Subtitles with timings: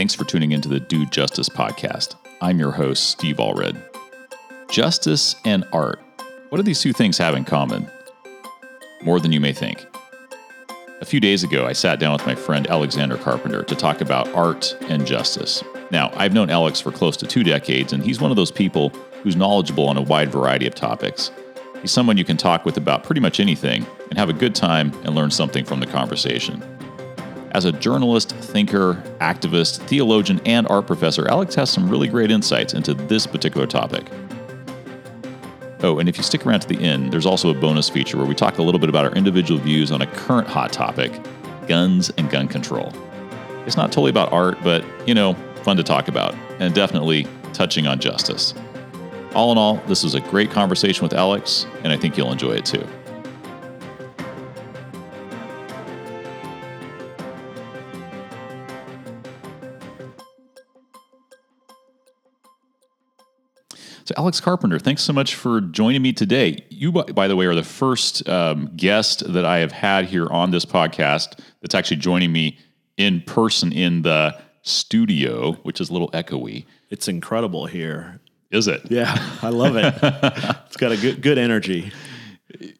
[0.00, 2.14] Thanks for tuning into the Do Justice podcast.
[2.40, 3.76] I'm your host, Steve Allred.
[4.70, 6.00] Justice and art.
[6.48, 7.86] What do these two things have in common?
[9.02, 9.84] More than you may think.
[11.02, 14.26] A few days ago, I sat down with my friend Alexander Carpenter to talk about
[14.34, 15.62] art and justice.
[15.90, 18.88] Now, I've known Alex for close to two decades, and he's one of those people
[19.22, 21.30] who's knowledgeable on a wide variety of topics.
[21.82, 24.94] He's someone you can talk with about pretty much anything and have a good time
[25.04, 26.69] and learn something from the conversation.
[27.52, 32.74] As a journalist, thinker, activist, theologian, and art professor, Alex has some really great insights
[32.74, 34.06] into this particular topic.
[35.82, 38.26] Oh, and if you stick around to the end, there's also a bonus feature where
[38.26, 41.12] we talk a little bit about our individual views on a current hot topic
[41.66, 42.92] guns and gun control.
[43.66, 47.86] It's not totally about art, but, you know, fun to talk about, and definitely touching
[47.86, 48.54] on justice.
[49.34, 52.52] All in all, this was a great conversation with Alex, and I think you'll enjoy
[52.52, 52.86] it too.
[64.10, 66.64] So, Alex Carpenter, thanks so much for joining me today.
[66.68, 70.50] You, by the way, are the first um, guest that I have had here on
[70.50, 72.58] this podcast that's actually joining me
[72.96, 76.64] in person in the studio, which is a little echoey.
[76.88, 78.20] It's incredible here.
[78.50, 78.80] Is it?
[78.90, 79.94] Yeah, I love it.
[80.66, 81.92] it's got a good good energy.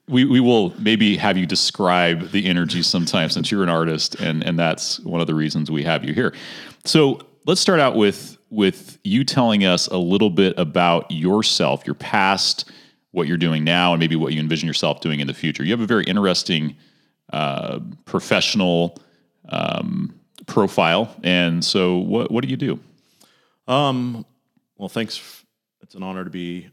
[0.09, 4.43] We, we will maybe have you describe the energy sometime since you're an artist and
[4.43, 6.35] and that's one of the reasons we have you here.
[6.85, 11.95] So let's start out with with you telling us a little bit about yourself, your
[11.95, 12.71] past,
[13.13, 15.65] what you're doing now, and maybe what you envision yourself doing in the future.
[15.65, 16.77] You have a very interesting
[17.33, 18.99] uh, professional
[19.49, 22.81] um, profile, and so what what do you do?
[23.69, 24.25] Um,
[24.77, 25.45] well, thanks
[25.83, 26.69] it's an honor to be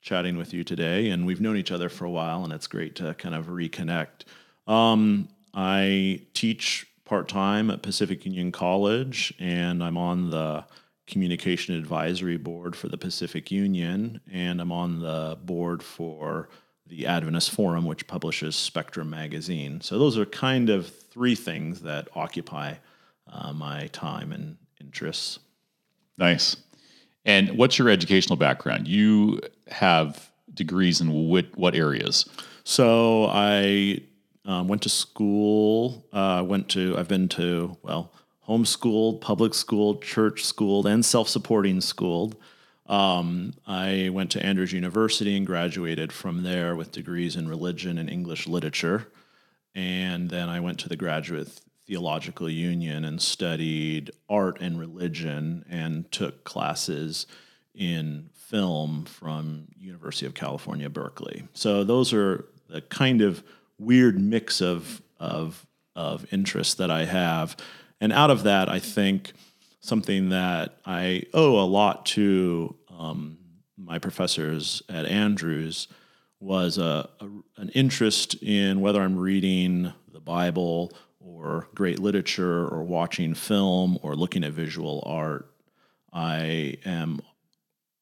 [0.00, 2.94] chatting with you today, and we've known each other for a while, and it's great
[2.96, 4.24] to kind of reconnect.
[4.66, 10.64] Um, I teach part time at Pacific Union College, and I'm on the
[11.08, 16.50] communication advisory board for the Pacific Union, and I'm on the board for
[16.86, 19.80] the Adventist Forum, which publishes Spectrum magazine.
[19.80, 22.74] So those are kind of three things that occupy
[23.26, 25.40] uh, my time and interests.
[26.16, 26.58] Nice.
[27.24, 28.86] And what's your educational background?
[28.86, 32.24] You have degrees in what, what areas?
[32.62, 34.02] So I
[34.44, 36.06] um, went to school.
[36.12, 38.12] Uh, went to I've been to well
[38.48, 42.36] homeschooled, public schooled, church schooled, and self-supporting schooled.
[42.86, 48.10] Um, I went to Andrews University and graduated from there with degrees in religion and
[48.10, 49.06] English literature.
[49.76, 56.10] And then I went to the graduate Theological Union and studied art and religion and
[56.10, 57.26] took classes
[57.72, 61.44] in film from University of California, Berkeley.
[61.52, 63.44] So those are the kind of
[63.80, 67.56] weird mix of of of interests that I have.
[68.00, 69.32] And out of that, I think
[69.80, 73.38] something that I owe a lot to um,
[73.76, 75.88] my professors at Andrews
[76.38, 77.26] was a, a,
[77.56, 84.14] an interest in whether I'm reading the Bible or great literature or watching film or
[84.14, 85.50] looking at visual art,
[86.12, 87.20] I am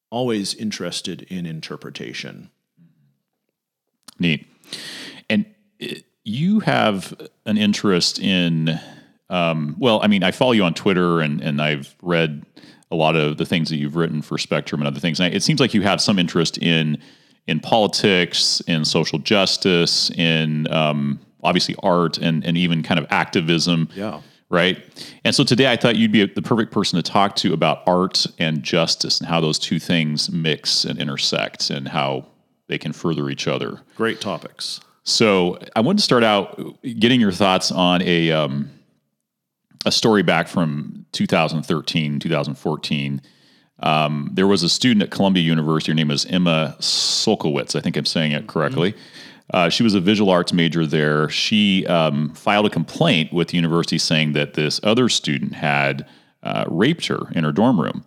[0.09, 2.49] always interested in interpretation.
[4.17, 4.47] Neat.
[6.23, 7.13] You have
[7.45, 8.79] an interest in,
[9.29, 12.45] um, well, I mean, I follow you on Twitter and, and I've read
[12.91, 15.19] a lot of the things that you've written for Spectrum and other things.
[15.19, 16.97] And it seems like you have some interest in
[17.47, 23.89] in politics, in social justice, in um, obviously art and and even kind of activism.
[23.95, 24.21] Yeah.
[24.51, 24.83] Right.
[25.23, 28.25] And so today I thought you'd be the perfect person to talk to about art
[28.39, 32.25] and justice and how those two things mix and intersect and how
[32.67, 33.79] they can further each other.
[33.95, 34.81] Great topics.
[35.09, 38.69] So I wanted to start out getting your thoughts on a um,
[39.85, 43.21] a story back from 2013, 2014.
[43.81, 45.91] Um, there was a student at Columbia University.
[45.91, 47.75] Her name is Emma Sulkowicz.
[47.75, 48.91] I think I'm saying it correctly.
[48.91, 49.01] Mm-hmm.
[49.51, 51.27] Uh, she was a visual arts major there.
[51.29, 56.07] She um, filed a complaint with the university saying that this other student had
[56.43, 58.03] uh, raped her in her dorm room.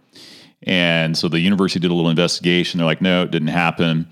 [0.62, 2.78] And so the university did a little investigation.
[2.78, 4.08] They're like, no, it didn't happen.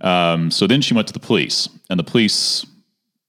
[0.00, 2.66] Um, so then she went to the police, and the police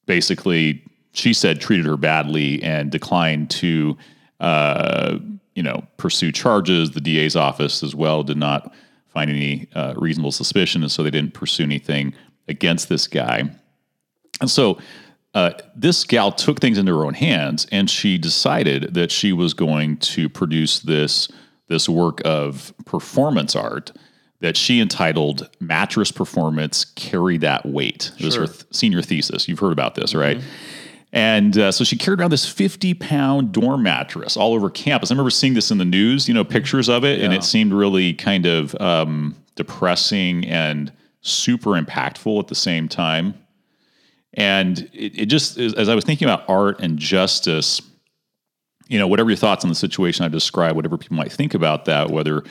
[0.05, 0.83] basically,
[1.13, 3.97] she said, treated her badly and declined to,
[4.39, 5.17] uh,
[5.55, 6.91] you know, pursue charges.
[6.91, 8.73] The DA's office as well did not
[9.07, 12.13] find any uh, reasonable suspicion, and so they didn't pursue anything
[12.47, 13.49] against this guy.
[14.41, 14.79] And so
[15.35, 19.53] uh, this gal took things into her own hands and she decided that she was
[19.53, 21.27] going to produce this,
[21.67, 23.91] this work of performance art
[24.45, 28.11] that she entitled Mattress Performance Carry That Weight.
[28.19, 29.47] It was her th- senior thesis.
[29.47, 30.37] You've heard about this, right?
[30.37, 30.47] Mm-hmm.
[31.13, 35.09] And uh, so she carried around this 50 pound dorm mattress all over campus.
[35.09, 37.73] I remember seeing this in the news, you know, pictures of it, and it seemed
[37.73, 43.33] really kind of um, depressing and super impactful at the same time.
[44.35, 47.81] And it, it just, as I was thinking about art and justice,
[48.89, 51.85] you know, whatever your thoughts on the situation I described, whatever people might think about
[51.85, 52.43] that, whether,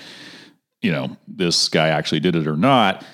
[0.85, 3.05] you know, this guy actually did it or not,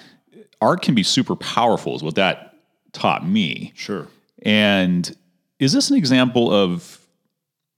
[0.60, 2.56] art can be super powerful, is what that
[2.92, 3.72] taught me.
[3.76, 4.08] Sure.
[4.42, 5.16] And
[5.58, 6.98] is this an example of,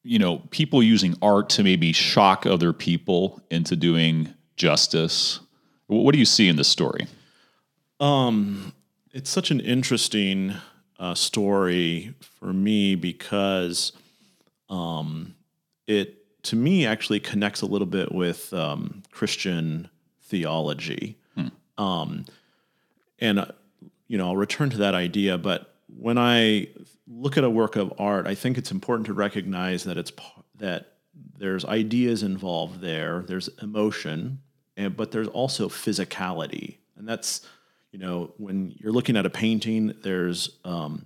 [0.02, 5.40] you know, people using art to maybe shock other people into doing justice?
[5.88, 7.06] What do you see in this story?
[8.00, 8.72] um
[9.12, 10.54] It's such an interesting
[10.98, 13.92] uh, story for me because
[14.70, 15.34] um,
[15.86, 19.88] it, to me, actually connects a little bit with um, Christian
[20.22, 21.18] theology.
[21.78, 22.24] Um,
[23.20, 23.46] and, uh,
[24.08, 26.68] you know, I'll return to that idea, but when I
[27.06, 30.12] look at a work of art, I think it's important to recognize that it's
[30.56, 30.92] that
[31.38, 34.40] there's ideas involved there, there's emotion,
[34.76, 37.46] and but there's also physicality, and that's
[37.90, 41.04] you know when you're looking at a painting, there's um,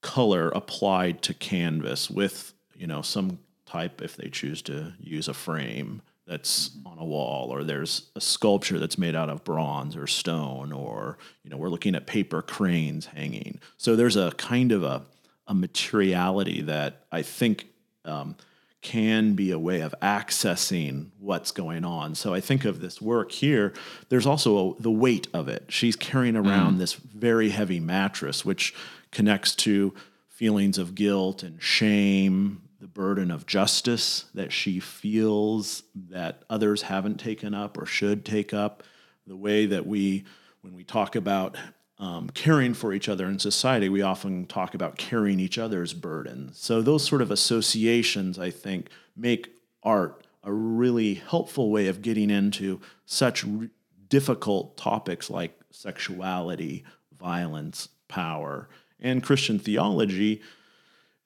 [0.00, 3.38] color applied to canvas with you know some
[3.74, 8.20] type if they choose to use a frame that's on a wall or there's a
[8.20, 12.40] sculpture that's made out of bronze or stone or you know we're looking at paper
[12.40, 15.02] cranes hanging so there's a kind of a,
[15.48, 17.66] a materiality that i think
[18.04, 18.36] um,
[18.80, 22.14] can be a way of accessing what's going on.
[22.14, 23.72] So I think of this work here.
[24.10, 25.64] There's also a, the weight of it.
[25.70, 28.74] She's carrying around this very heavy mattress, which
[29.10, 29.94] connects to
[30.28, 37.16] feelings of guilt and shame, the burden of justice that she feels that others haven't
[37.16, 38.82] taken up or should take up,
[39.26, 40.22] the way that we,
[40.60, 41.56] when we talk about
[41.98, 46.58] um, caring for each other in society, we often talk about carrying each other's burdens.
[46.58, 49.48] So, those sort of associations, I think, make
[49.82, 53.70] art a really helpful way of getting into such r-
[54.08, 56.84] difficult topics like sexuality,
[57.18, 58.68] violence, power.
[59.00, 60.42] And Christian theology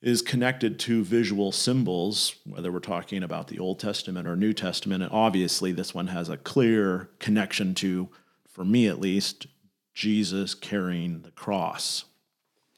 [0.01, 5.03] is connected to visual symbols, whether we're talking about the Old Testament or New Testament.
[5.03, 8.09] And obviously, this one has a clear connection to,
[8.49, 9.49] for me at least,
[9.95, 12.05] Jesus carrying the cross,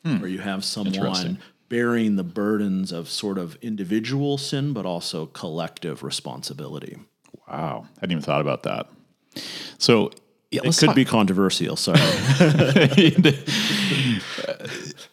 [0.05, 0.21] hmm.
[0.21, 1.39] where you have someone
[1.69, 6.99] bearing the burdens of sort of individual sin, but also collective responsibility.
[7.47, 7.87] Wow.
[7.97, 8.89] I hadn't even thought about that.
[9.77, 10.11] So,
[10.51, 11.77] yeah, It could talk- be controversial.
[11.77, 12.01] Sorry.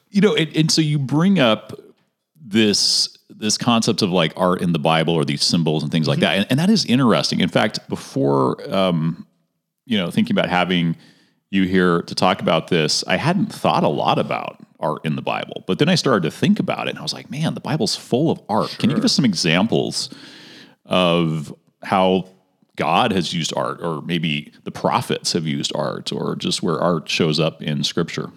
[0.09, 1.77] you know, and, and so you bring up
[2.47, 6.19] this this concept of like art in the Bible or these symbols and things like
[6.19, 7.41] that, and, and that is interesting.
[7.41, 9.27] In fact, before um,
[9.85, 10.95] you know, thinking about having
[11.49, 15.21] you here to talk about this, I hadn't thought a lot about art in the
[15.21, 17.61] Bible, but then I started to think about it, and I was like, man, the
[17.61, 18.75] Bible's full of art.
[18.79, 20.09] Can you give us some examples
[20.85, 21.53] of
[21.83, 22.29] how
[22.75, 27.09] God has used art, or maybe the prophets have used art, or just where art
[27.09, 28.29] shows up in Scripture?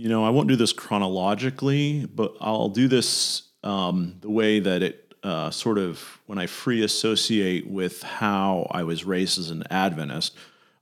[0.00, 4.82] You know, I won't do this chronologically, but I'll do this um, the way that
[4.82, 9.62] it uh, sort of, when I free associate with how I was raised as an
[9.70, 10.34] Adventist,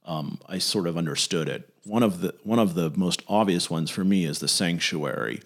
[0.04, 1.68] um, I sort of understood it.
[1.84, 5.42] One of the one of the most obvious ones for me is the sanctuary.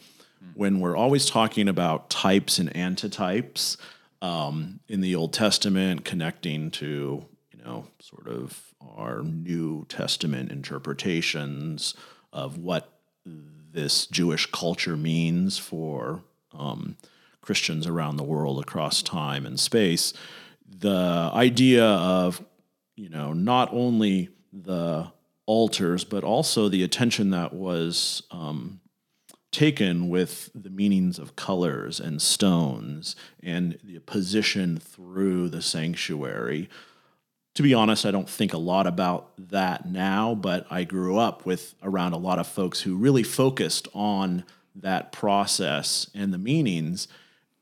[0.54, 3.78] When we're always talking about types and antitypes
[4.20, 11.94] um, in the Old Testament, connecting to you know sort of our New Testament interpretations
[12.34, 12.92] of what
[13.72, 16.96] this Jewish culture means for um,
[17.40, 20.12] Christians around the world across time and space.
[20.66, 22.44] The idea of,
[22.96, 25.12] you know, not only the
[25.46, 28.80] altars, but also the attention that was um,
[29.50, 36.68] taken with the meanings of colors and stones and the position through the sanctuary
[37.54, 41.44] to be honest, I don't think a lot about that now, but I grew up
[41.44, 44.44] with around a lot of folks who really focused on
[44.74, 47.08] that process and the meanings.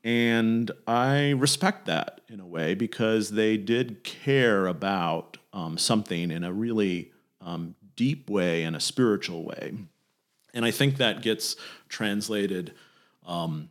[0.03, 6.43] And I respect that in a way because they did care about um, something in
[6.43, 9.73] a really um, deep way and a spiritual way.
[10.53, 11.55] And I think that gets
[11.89, 12.73] translated
[13.25, 13.69] um,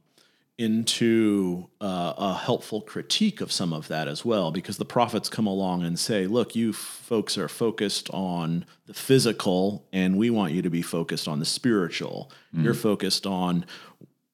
[0.61, 5.47] into uh, a helpful critique of some of that as well, because the prophets come
[5.47, 10.61] along and say, look, you folks are focused on the physical, and we want you
[10.61, 12.31] to be focused on the spiritual.
[12.55, 12.65] Mm-hmm.
[12.65, 13.65] You're focused on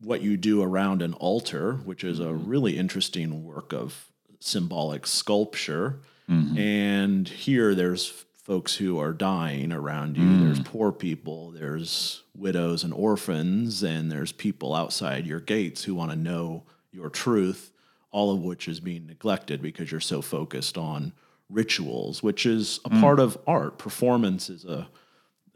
[0.01, 2.51] what you do around an altar, which is a mm-hmm.
[2.51, 6.01] really interesting work of symbolic sculpture.
[6.29, 6.59] Mm-hmm.
[6.59, 10.45] And here there's folks who are dying around you.
[10.45, 16.13] There's poor people, there's widows and orphans, and there's people outside your gates who want
[16.13, 16.63] to know
[16.93, 17.73] your truth,
[18.13, 21.13] all of which is being neglected because you're so focused on
[21.51, 23.79] rituals, which is a part of art.
[23.79, 24.87] Performance is a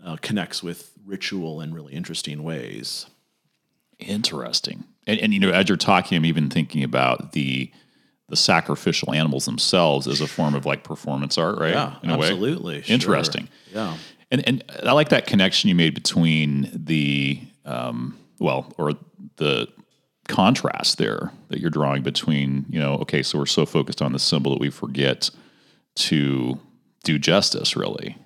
[0.05, 3.07] uh, connects with ritual in really interesting ways.
[4.01, 4.83] Interesting.
[5.07, 7.71] And, and you know, as you're talking, I'm even thinking about the
[8.31, 11.75] the sacrificial animals themselves as a form of like performance art, right?
[11.75, 12.29] Yeah, In a way.
[12.29, 12.83] absolutely.
[12.83, 12.95] Sure.
[12.95, 13.49] Interesting.
[13.73, 13.97] Yeah.
[14.31, 18.93] And and I like that connection you made between the um, well, or
[19.37, 19.69] the
[20.29, 24.19] contrast there that you're drawing between, you know, okay, so we're so focused on the
[24.19, 25.31] symbol that we forget
[25.97, 26.59] to
[27.05, 28.17] do justice, really.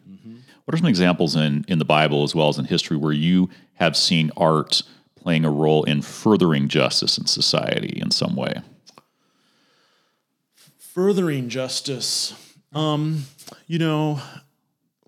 [0.66, 3.50] What are some examples in in the Bible as well as in history where you
[3.75, 4.82] have seen art
[5.14, 8.62] playing a role in furthering justice in society in some way?
[10.95, 12.35] Furthering justice.
[12.73, 13.25] Um,
[13.67, 14.21] you know,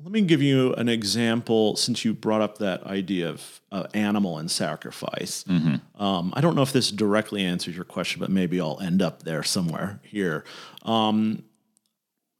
[0.02, 4.38] let me give you an example since you brought up that idea of uh, animal
[4.38, 5.44] and sacrifice.
[5.48, 9.22] Um, I don't know if this directly answers your question, but maybe I'll end up
[9.22, 10.44] there somewhere here.
[10.82, 11.44] Um,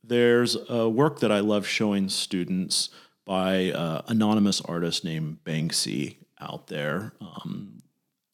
[0.02, 2.90] there's a work that I love showing students
[3.24, 7.12] by uh, anonymous artist named Banksy out there.
[7.20, 7.82] Um,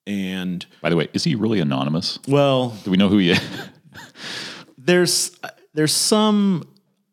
[0.07, 2.19] and By the way, is he really anonymous?
[2.26, 3.40] well, Do we know who he is?
[4.84, 5.36] there's
[5.74, 6.64] there's some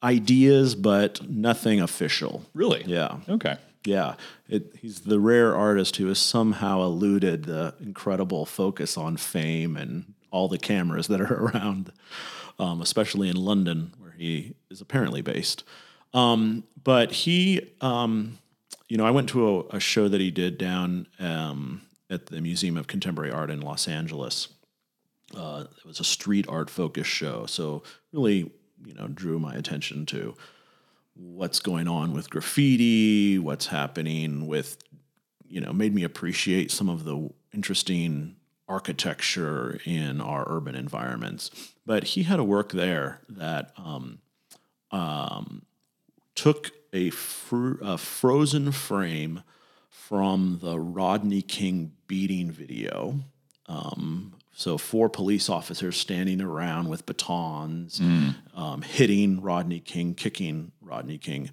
[0.04, 2.44] ideas, but nothing official.
[2.54, 2.84] really?
[2.86, 3.58] Yeah, Okay.
[3.86, 4.16] yeah.
[4.48, 10.14] It, he's the rare artist who has somehow eluded the incredible focus on fame and
[10.32, 11.92] all the cameras that are around,
[12.58, 15.64] um, especially in London, where he is apparently based.
[16.14, 18.40] Um, but he, um,
[18.88, 22.42] you know, I went to a, a show that he did down um, at the
[22.42, 24.48] Museum of Contemporary Art in Los Angeles.
[25.36, 28.52] Uh, it was a street art focused show, so really,
[28.86, 30.36] you know, drew my attention to
[31.14, 34.78] what's going on with graffiti, what's happening with,
[35.48, 38.36] you know, made me appreciate some of the interesting
[38.68, 41.74] architecture in our urban environments.
[41.86, 44.20] But he had a work there that um,
[44.92, 45.64] um,
[46.36, 49.44] took a, fr- a frozen frame
[49.90, 53.20] from the Rodney King beating video.
[53.68, 58.02] Um, so four police officers standing around with batons,
[58.54, 61.50] um, hitting Rodney King, kicking Rodney King.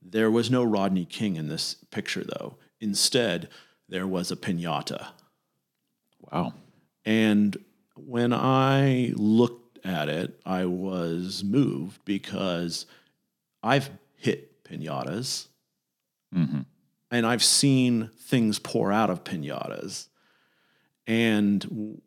[0.00, 2.54] There was no Rodney King in this picture, though.
[2.78, 3.48] Instead,
[3.88, 5.08] there was a pinata.
[6.30, 6.54] Wow.
[7.04, 7.56] And
[7.96, 12.86] when I looked at it, I was moved because
[13.64, 15.48] I've hit pinatas
[17.10, 20.06] and I've seen things pour out of pinatas.
[21.06, 22.00] And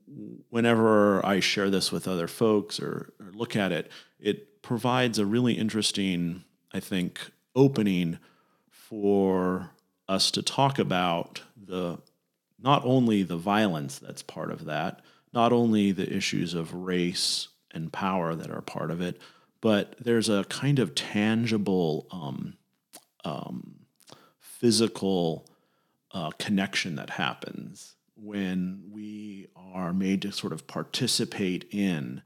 [0.50, 5.26] whenever I share this with other folks or, or look at it, it provides a
[5.26, 7.20] really interesting, I think,
[7.56, 8.18] opening
[8.70, 9.72] for
[10.08, 12.00] us to talk about the
[12.60, 15.02] not only the violence that's part of that,
[15.32, 19.22] not only the issues of race and power that are part of it,
[19.62, 22.58] but there's a kind of tangible um,
[23.24, 23.76] um,
[24.40, 25.48] physical
[26.12, 32.22] uh, connection that happens when we are made to sort of participate in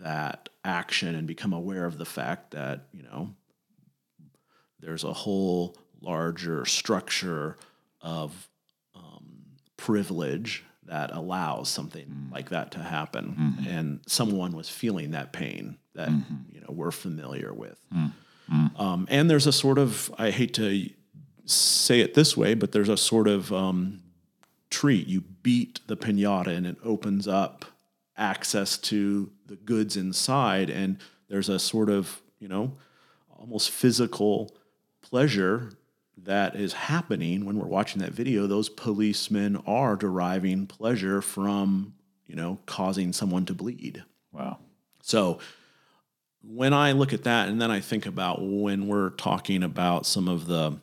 [0.00, 3.34] that action and become aware of the fact that you know
[4.80, 7.56] there's a whole larger structure
[8.00, 8.48] of
[8.94, 9.24] um,
[9.76, 13.56] privilege that allows something like that to happen.
[13.68, 16.10] And someone was feeling that pain that
[16.52, 17.78] you know we're familiar with.
[18.76, 20.90] Um, and there's a sort of i hate to
[21.46, 24.01] say it this way but there's a sort of um,
[24.82, 27.64] treat you beat the piñata and it opens up
[28.16, 30.68] access to the goods inside.
[30.68, 30.98] And
[31.28, 32.72] there's a sort of you know
[33.30, 34.50] almost physical
[35.00, 35.70] pleasure
[36.16, 38.48] that is happening when we're watching that video.
[38.48, 41.94] Those policemen are deriving pleasure from
[42.26, 44.02] you know causing someone to bleed.
[44.32, 44.58] Wow.
[45.00, 45.38] so
[46.44, 50.26] when I look at that, and then I think about when we're talking about some
[50.26, 50.80] of the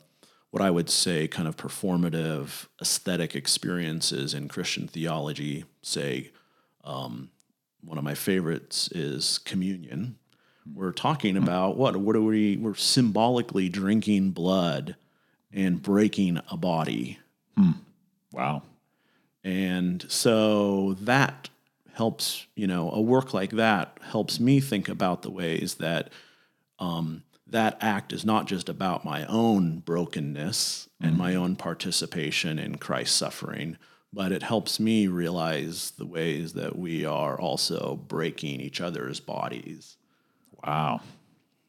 [0.52, 6.32] what I would say kind of performative aesthetic experiences in Christian theology, say
[6.84, 7.30] um,
[7.84, 10.18] one of my favorites is communion.
[10.74, 11.96] We're talking about what?
[11.98, 12.58] What are we?
[12.58, 14.96] We're symbolically drinking blood
[15.52, 17.20] and breaking a body.
[18.32, 18.64] Wow.
[19.44, 21.50] And so that
[21.94, 26.12] helps, you know, a work like that helps me think about the ways that
[26.78, 31.42] um, that act is not just about my own brokenness and my mm-hmm.
[31.42, 33.78] own participation in Christ's suffering,
[34.12, 39.98] but it helps me realize the ways that we are also breaking each other's bodies.
[40.64, 41.02] Wow.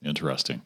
[0.04, 0.62] Interesting.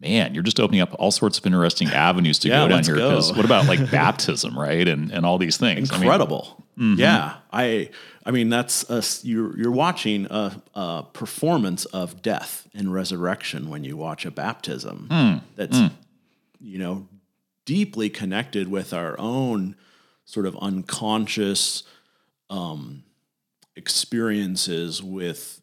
[0.00, 2.96] man, you're just opening up all sorts of interesting avenues to Yeah, go down here.
[2.96, 3.10] go.
[3.10, 4.86] Because what about like baptism, right?
[4.86, 5.90] And and all these things.
[5.90, 6.64] I mean, incredible.
[6.78, 7.00] Mm-hmm.
[7.00, 7.90] Yeah, I
[8.28, 13.82] I mean that's a, you're you're watching a, a performance of death and resurrection when
[13.84, 15.06] you watch a baptism.
[15.56, 15.78] That's
[16.60, 17.08] you know
[17.64, 19.76] deeply connected with our own
[20.26, 21.84] sort of unconscious
[22.50, 23.02] um,
[23.76, 25.62] experiences with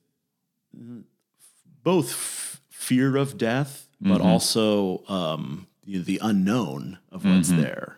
[1.84, 7.98] both f- fear of death, but also um, the, the unknown of what's there.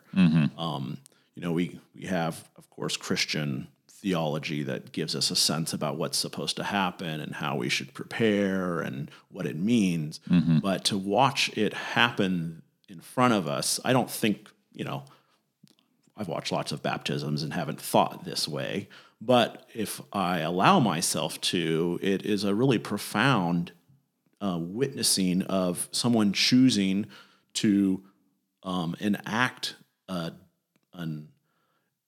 [0.58, 0.98] Um,
[1.36, 3.68] you know, we we have, of course, Christian
[4.02, 7.94] theology that gives us a sense about what's supposed to happen and how we should
[7.94, 10.20] prepare and what it means.
[10.60, 15.04] But to watch it happen in front of us, I don't think you know.
[16.20, 18.90] I've watched lots of baptisms and haven't thought this way.
[19.22, 23.72] But if I allow myself to, it is a really profound
[24.42, 27.06] uh, witnessing of someone choosing
[27.54, 28.04] to
[28.64, 29.76] um, enact
[30.10, 30.34] a,
[30.94, 31.30] an,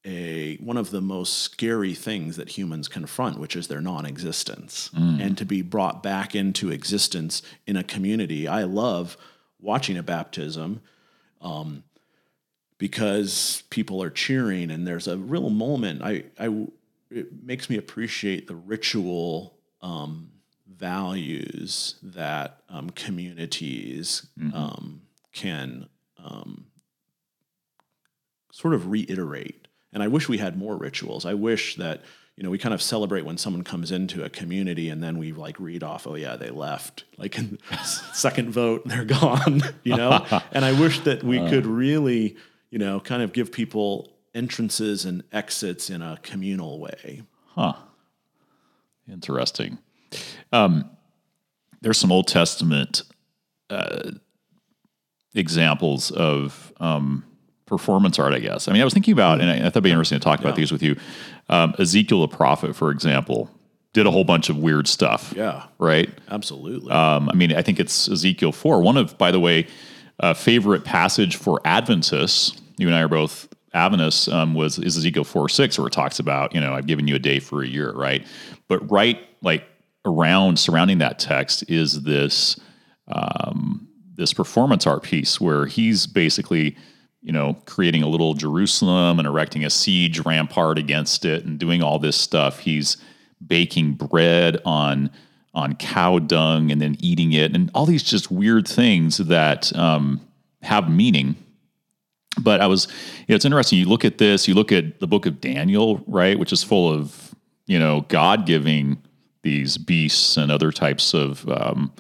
[0.06, 4.90] a one of the most scary things that humans confront, which is their non-existence,
[5.22, 8.48] and to be brought back into existence in a community.
[8.48, 9.18] I love
[9.60, 10.82] watching a baptism
[12.78, 16.66] because people are cheering and there's a real moment I, I
[17.12, 20.30] it makes me appreciate the ritual um,
[20.68, 25.02] values that um, communities um,
[25.34, 25.90] can
[26.24, 26.68] um,
[28.52, 29.59] sort of reiterate
[29.94, 32.02] and i wish we had more rituals i wish that
[32.36, 35.32] you know we kind of celebrate when someone comes into a community and then we
[35.32, 37.58] like read off oh yeah they left like in
[38.14, 42.38] second vote they're gone you know and i wish that we could really
[42.70, 47.24] you know kind of give people entrances and exits in a communal way
[47.60, 47.74] Huh.
[49.12, 49.80] Interesting.
[50.54, 50.90] Um,
[51.82, 53.04] there's some Old Testament
[53.70, 54.12] uh,
[55.34, 57.26] examples of um,
[57.70, 58.68] performance art, I guess.
[58.68, 60.40] I mean, I was thinking about, and I, I thought it'd be interesting to talk
[60.40, 60.98] about these with you.
[61.48, 63.50] Um, Ezekiel the prophet, for example,
[63.94, 65.34] did a whole bunch of weird stuff.
[65.36, 66.10] yeah Right.
[66.30, 68.82] absolutely Um, I mean, I think it's Ezekiel 4.
[68.82, 69.68] One of, by the way,
[70.20, 75.24] uh, favorite passage for Adventists, you and I are both Adventists, um, was is Ezekiel
[75.24, 77.68] 4 6, where it talks about, you know, I've given you a day for a
[77.68, 78.26] year, right?
[78.68, 79.64] But right, like
[80.06, 82.60] around, surrounding that text is this,
[83.08, 86.76] um, this performance art piece where he's basically,
[87.22, 91.84] you know, creating a little Jerusalem and erecting a siege rampart against it and doing
[91.84, 92.60] all this stuff.
[92.60, 92.98] He's
[93.46, 95.10] baking bread on
[95.54, 100.22] on cow dung and then eating it and all these just weird things that um,
[100.62, 101.36] have meaning.
[102.40, 102.88] But I was,
[103.20, 103.80] you know, it's interesting.
[103.80, 106.94] You look at this, you look at the book of Daniel, right, which is full
[106.94, 107.34] of,
[107.66, 109.02] you know, God giving
[109.42, 111.92] these beasts and other types of um,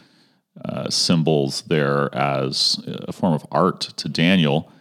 [0.63, 4.71] uh, symbols there as a form of art to Daniel.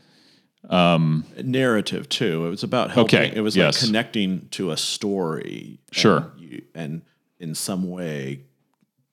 [0.70, 2.46] Narrative too.
[2.46, 3.20] It was about helping.
[3.20, 3.80] Okay, It was yes.
[3.80, 5.80] like connecting to a story.
[5.92, 6.18] Sure.
[6.18, 7.02] And, you, and
[7.38, 8.44] in some way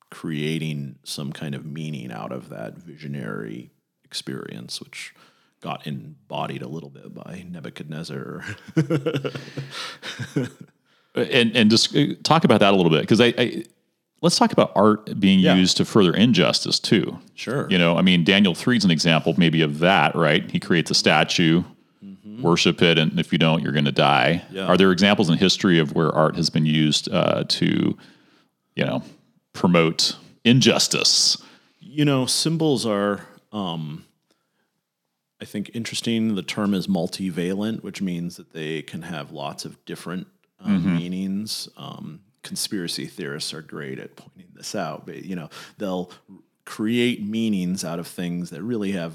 [0.09, 3.71] creating some kind of meaning out of that visionary
[4.03, 5.13] experience, which
[5.61, 8.43] got embodied a little bit by Nebuchadnezzar.
[11.15, 13.63] and and just uh, talk about that a little bit because I, I
[14.21, 15.55] let's talk about art being Yeah.
[15.55, 17.19] used to further injustice too.
[17.35, 17.67] Sure.
[17.69, 20.49] You know, I mean, Daniel three is an example maybe of that, right?
[20.49, 21.63] He creates a statue,
[22.41, 24.43] worship it, and if you don't, you're going to die.
[24.51, 24.65] Yeah.
[24.65, 27.97] Are there examples in history of where art has been used uh, to,
[28.75, 29.03] you know,
[29.53, 31.37] promote injustice?
[31.79, 34.03] you know, symbols are, um,
[35.39, 36.35] I think, interesting.
[36.35, 40.27] The term is multivalent, which means that they can have lots of different
[40.59, 41.69] um, meanings.
[41.77, 46.11] Um, conspiracy theorists are great at pointing this out, but you know, they'll
[46.63, 49.13] create meanings out of things that really have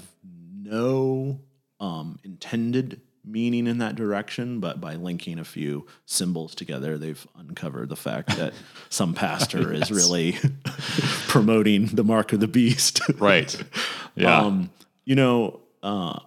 [0.63, 1.39] no
[1.79, 7.89] um, intended meaning in that direction, but by linking a few symbols together, they've uncovered
[7.89, 8.53] the fact that
[8.89, 10.37] some pastor is really
[11.27, 13.01] promoting the mark of the beast.
[13.17, 13.55] Right.
[14.13, 14.41] Yeah.
[14.41, 14.71] Um,
[15.05, 16.19] you know, uh,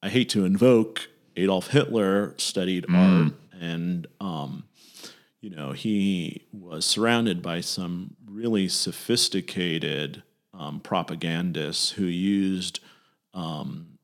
[0.00, 4.62] I hate to invoke Adolf Hitler studied art, and um,
[5.44, 10.22] you know he was surrounded by some really sophisticated
[10.54, 12.80] um, propagandists who used
[13.34, 13.98] um,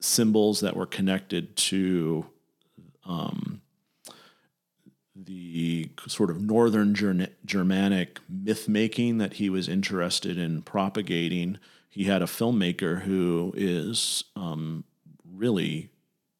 [0.00, 2.24] symbols that were connected to
[3.04, 3.60] um,
[5.14, 11.58] the sort of northern Germanic myth making that he was interested in propagating.
[11.90, 14.84] He had a filmmaker who is um,
[15.30, 15.90] really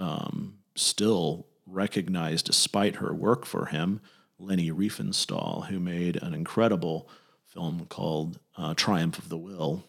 [0.00, 4.00] um, still recognized despite her work for him,
[4.38, 7.08] Leni Riefenstahl, who made an incredible
[7.46, 9.84] film called uh, Triumph of the Will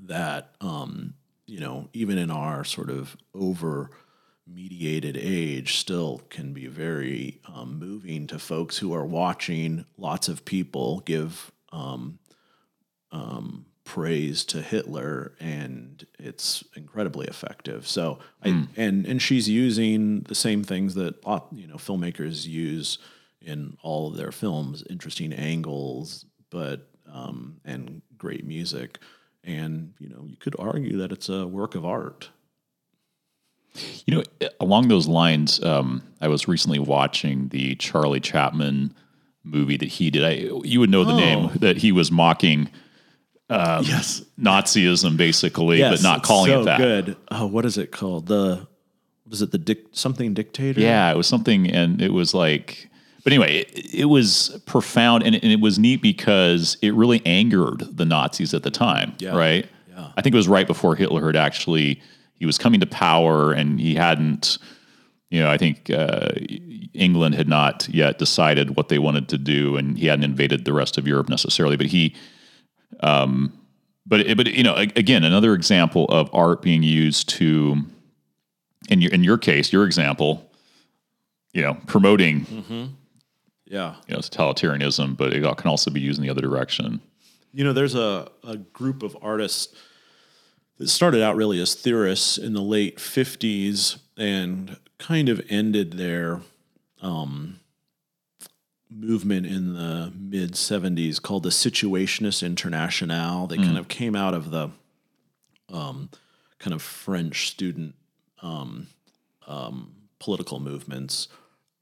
[0.00, 1.14] that um,
[1.46, 3.90] you know even in our sort of over
[4.46, 10.44] mediated age still can be very um, moving to folks who are watching lots of
[10.44, 12.18] people give um,
[13.12, 17.86] um, praise to Hitler, and it's incredibly effective.
[17.86, 21.16] So, I, and and she's using the same things that
[21.52, 22.98] you know filmmakers use
[23.40, 28.98] in all of their films, interesting angles, but um, and great music.
[29.44, 32.30] And you know, you could argue that it's a work of art.
[34.06, 38.94] You know, along those lines, um, I was recently watching the Charlie Chaplin
[39.44, 40.24] movie that he did.
[40.24, 40.32] I,
[40.64, 42.70] you would know the name that he was mocking
[43.50, 46.78] yes, Nazism, basically, but not calling so it that.
[46.78, 47.16] Good.
[47.30, 48.26] Oh, what is it called?
[48.26, 48.66] The
[49.24, 49.50] what is it?
[49.50, 50.80] The dic- something dictator?
[50.80, 52.87] Yeah, it was something, and it was like,
[53.28, 57.20] but anyway, it, it was profound, and it, and it was neat because it really
[57.26, 59.36] angered the Nazis at the time, Yeah.
[59.36, 59.66] right?
[59.90, 60.12] Yeah.
[60.16, 62.00] I think it was right before Hitler had actually
[62.36, 64.56] he was coming to power, and he hadn't,
[65.28, 66.30] you know, I think uh,
[66.94, 70.72] England had not yet decided what they wanted to do, and he hadn't invaded the
[70.72, 72.14] rest of Europe necessarily, but he.
[73.00, 73.52] Um,
[74.06, 77.84] but but you know, again, another example of art being used to
[78.88, 80.50] in your in your case, your example,
[81.52, 82.96] you know, promoting
[83.70, 83.96] yeah.
[84.06, 87.00] you know totalitarianism, but it can also be used in the other direction.
[87.52, 89.74] You know, there's a, a group of artists
[90.78, 96.40] that started out really as theorists in the late 50s and kind of ended their
[97.02, 97.60] um,
[98.90, 103.46] movement in the mid 70s called the Situationist International.
[103.46, 104.70] They kind of came out of the
[105.72, 106.10] um,
[106.58, 107.94] kind of French student
[108.40, 108.88] um,
[109.46, 111.28] um, political movements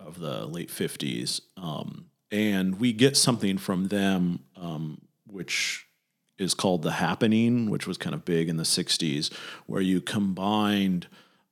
[0.06, 1.40] of the late 50s.
[1.56, 5.86] Um, and we get something from them, um, which
[6.38, 9.32] is called The Happening, which was kind of big in the 60s,
[9.66, 11.06] where you combined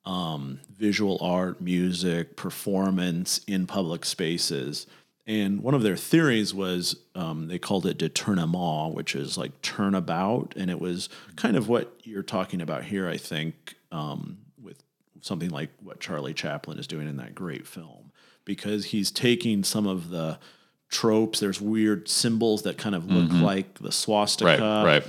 [0.05, 4.87] um, visual art, music, performance in public spaces.
[5.27, 10.53] And one of their theories was um, they called it détournement, which is like turnabout.
[10.57, 14.83] And it was kind of what you're talking about here, I think, um, with
[15.23, 18.13] something like what Charlie Chaplin is doing in that great film,
[18.45, 20.39] because he's taking some of the
[20.89, 21.41] tropes.
[21.41, 24.61] There's weird symbols that kind of look like the swastika.
[24.61, 25.05] Right, right.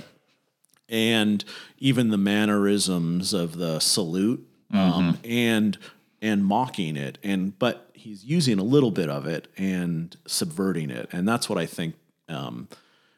[0.88, 1.44] and
[1.78, 5.78] even the mannerisms of the salute um, and
[6.22, 7.18] and mocking it.
[7.22, 11.08] And but he's using a little bit of it and subverting it.
[11.12, 11.94] And that's what i think
[12.28, 12.68] um,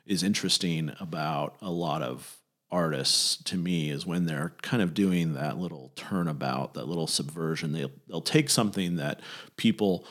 [0.06, 2.37] is interesting about a lot of
[2.70, 7.72] artists to me is when they're kind of doing that little turnabout that little subversion
[7.72, 9.20] they'll, they'll take something that
[9.56, 10.04] people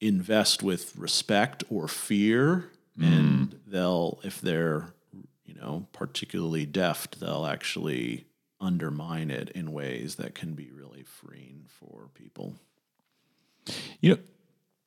[0.00, 4.92] invest with respect or fear and they'll if they're
[5.46, 8.26] you know particularly deft they'll actually
[8.60, 12.54] undermine it in ways that can be really freeing for people.
[14.00, 14.20] You know,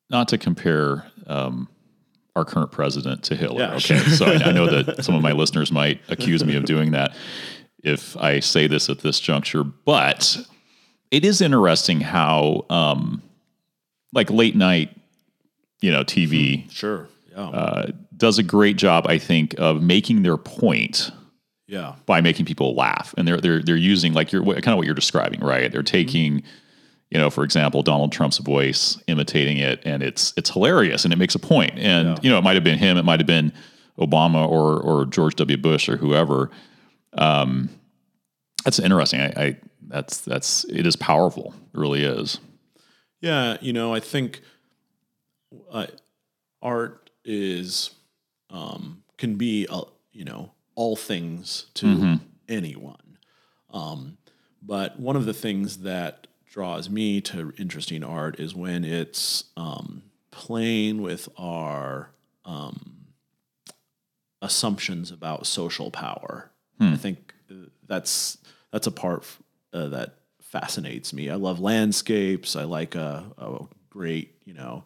[0.09, 1.69] not to compare um,
[2.35, 3.61] our current president to Hitler.
[3.61, 6.65] Yeah, okay, so I, I know that some of my listeners might accuse me of
[6.65, 7.15] doing that
[7.83, 10.37] if I say this at this juncture, but
[11.11, 13.21] it is interesting how, um,
[14.13, 14.95] like late night,
[15.81, 17.49] you know, TV sure yeah.
[17.49, 21.11] uh, does a great job, I think, of making their point
[21.67, 21.95] yeah.
[22.05, 24.95] by making people laugh, and they're they're they're using like you're kind of what you're
[24.95, 25.71] describing, right?
[25.71, 26.43] They're taking,
[27.13, 31.17] you know, for example, Donald Trump's voice, imitating it, and it's it's hilarious, and it
[31.17, 31.73] makes a point.
[31.77, 32.15] And Yeah.
[32.23, 33.53] you know, it might have been him, it might have been
[33.99, 35.57] Obama or or George W.
[35.57, 36.49] Bush or whoever.
[37.13, 37.69] Um,
[38.65, 39.21] that's interesting.
[39.21, 41.53] I, I that's that's it is powerful.
[41.73, 42.39] It really is.
[43.21, 44.41] Yeah, you know, I think
[45.71, 45.87] uh,
[46.61, 47.91] art is
[48.49, 53.17] um, can be uh, you know all things to anyone.
[53.71, 54.17] Um,
[54.63, 60.03] but one of the things that draws me to interesting art is when it's um,
[60.29, 62.11] playing with our
[62.45, 63.07] um,
[64.39, 66.51] assumptions about social power.
[66.93, 67.55] I think uh,
[67.87, 68.37] that's
[68.71, 69.25] that's a part
[69.73, 71.31] uh, that fascinates me.
[71.31, 72.55] I love landscapes.
[72.55, 74.83] I like a, a great, you know,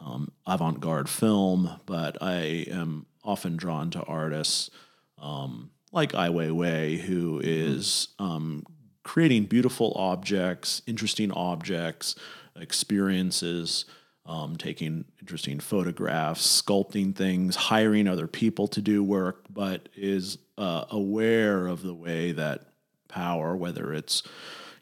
[0.00, 4.70] um, avant-garde film, but I am often drawn to artists
[5.18, 8.64] um, like Ai Weiwei, who is um,
[9.02, 12.14] creating beautiful objects, interesting objects,
[12.56, 13.84] experiences,
[14.24, 20.84] um, taking interesting photographs, sculpting things, hiring other people to do work, but is uh,
[20.90, 22.66] aware of the way that
[23.08, 24.22] power, whether it's,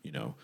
[0.03, 0.35] you know,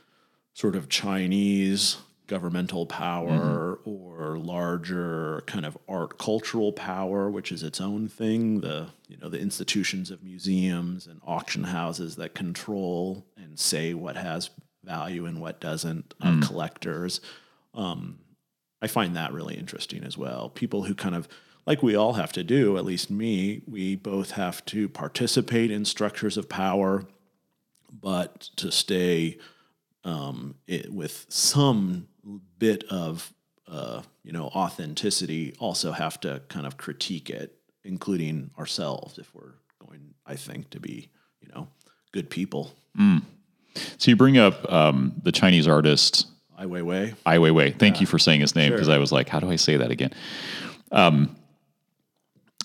[0.55, 7.63] sort of Chinese governmental power or or larger kind of art cultural power, which is
[7.63, 8.61] its own thing.
[8.61, 14.17] The you know the institutions of museums and auction houses that control and say what
[14.17, 14.51] has
[14.85, 16.15] value and what doesn't.
[16.21, 17.21] Uh, collectors.
[17.75, 18.19] Um,
[18.81, 20.51] I find that really interesting as well.
[20.51, 21.29] People who kind of
[21.67, 25.85] like we all have to do, at least me, we both have to participate in
[25.85, 27.05] structures of power,
[27.91, 29.39] but to stay
[30.07, 32.09] um, it, with some
[32.59, 33.35] bit of
[33.69, 39.55] uh, you know authenticity, also have to kind of critique it, including ourselves, if we're
[39.85, 41.69] going, I think, to be you know
[42.13, 42.73] good people.
[43.99, 47.15] So you bring up um, the Chinese artist Ai Weiwei.
[47.27, 47.79] Ai Weiwei.
[47.79, 49.91] Thank you for saying his name because I was like, how do I say that
[49.91, 50.13] again?
[50.93, 51.37] Um,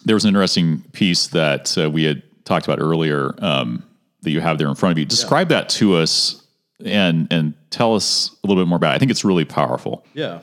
[0.06, 3.84] there was an interesting piece that uh, we had talked about earlier um,
[4.22, 5.06] that you have there in front of you.
[5.06, 6.41] Describe that to us
[6.86, 8.96] and and tell us a little bit more about it.
[8.96, 10.06] I think it's really powerful.
[10.14, 10.40] Yeah.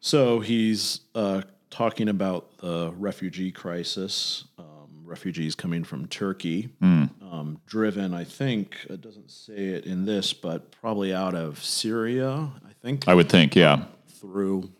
[0.00, 8.14] So he's uh, talking about the refugee crisis, um, refugees coming from Turkey, um, driven,
[8.14, 13.06] I think, it doesn't say it in this, but probably out of Syria, I think,
[13.08, 13.84] I would think, yeah.
[14.08, 14.70] through,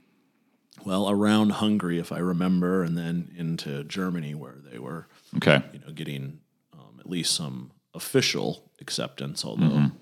[0.84, 5.62] well, around Hungary, if I remember, and then into Germany, where they were, Okay.
[5.72, 6.40] you know, getting
[6.72, 9.96] um, at least some official acceptance, although Mm-hmm.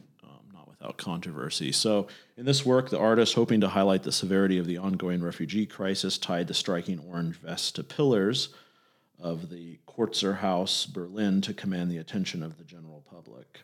[0.80, 1.72] Without controversy.
[1.72, 5.66] So, in this work, the artist, hoping to highlight the severity of the ongoing refugee
[5.66, 8.50] crisis, tied the striking orange vest to pillars
[9.18, 13.60] of the Konzerthaus, Berlin, to command the attention of the general public.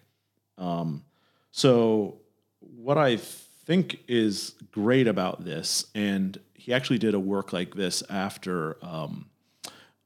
[0.59, 1.05] Um,
[1.53, 2.17] so,
[2.59, 8.03] what I think is great about this, and he actually did a work like this
[8.11, 9.27] after um,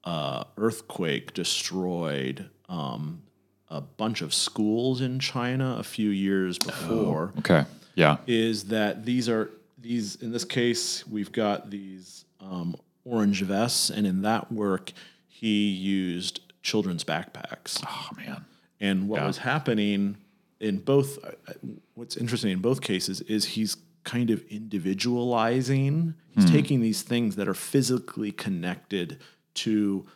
[0.05, 3.23] uh, earthquake destroyed um,
[3.71, 7.65] a bunch of schools in China a few years before Okay.
[7.95, 8.17] Yeah.
[8.27, 14.07] is that these are these in this case we've got these um, orange vests and
[14.07, 14.93] in that work
[15.29, 18.45] he used children's backpacks Oh man.
[18.81, 20.17] and what was happening
[20.61, 21.53] in both uh,
[21.95, 27.49] what's interesting in both cases is he's kind of individualizing he's taking these things that
[27.49, 29.19] are physically connected
[29.55, 30.07] to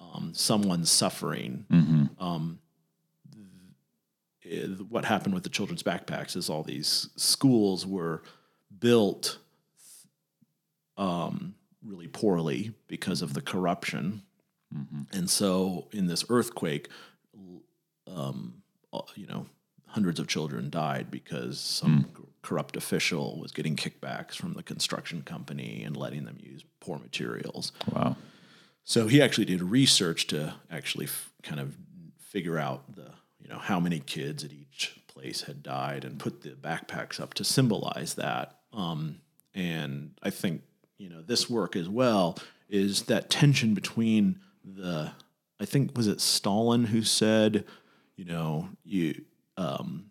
[0.00, 2.69] um, someone's suffering um, th- uh,
[4.88, 8.22] what happened with the children's backpacks is all these schools were
[8.78, 9.38] built
[10.96, 14.22] um, really poorly because of the corruption
[15.12, 16.88] and so in this earthquake
[18.14, 19.46] um, uh, you know,
[19.86, 25.22] hundreds of children died because some c- corrupt official was getting kickbacks from the construction
[25.22, 27.72] company and letting them use poor materials.
[27.92, 28.16] Wow.
[28.84, 31.74] So he actually did research to actually f- kind of
[32.18, 36.42] figure out the, you know, how many kids at each place had died and put
[36.42, 38.56] the backpacks up to symbolize that.
[38.72, 39.20] Um,
[39.54, 40.62] and I think,
[40.98, 45.12] you know, this work as well is that tension between the,
[45.58, 47.64] I think, was it Stalin who said,
[48.16, 49.24] you know, you,
[49.56, 50.10] um,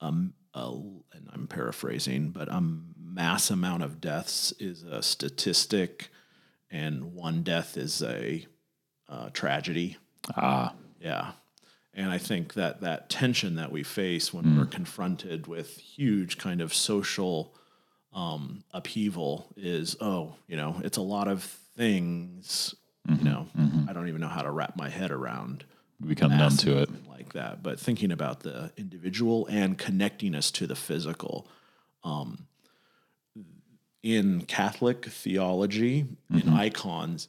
[0.00, 0.72] um, uh,
[1.12, 2.62] and I'm paraphrasing, but a
[2.98, 6.08] mass amount of deaths is a statistic,
[6.70, 8.46] and one death is a
[9.08, 9.96] uh, tragedy.
[10.36, 10.74] Ah.
[11.00, 11.32] Yeah.
[12.00, 16.62] And I think that that tension that we face when we're confronted with huge kind
[16.62, 17.54] of social
[18.14, 21.42] um, upheaval is, oh, you know, it's a lot of
[21.76, 22.74] things,
[23.06, 23.48] you know,
[23.86, 25.64] I don't even know how to wrap my head around
[26.00, 26.88] We become numb to it.
[27.06, 27.62] like that.
[27.62, 31.48] But thinking about the individual and connecting us to the physical.
[32.02, 32.46] Um,
[34.02, 37.28] in Catholic theology, in icons,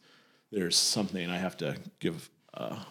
[0.49, 2.81] there's something I have to give uh,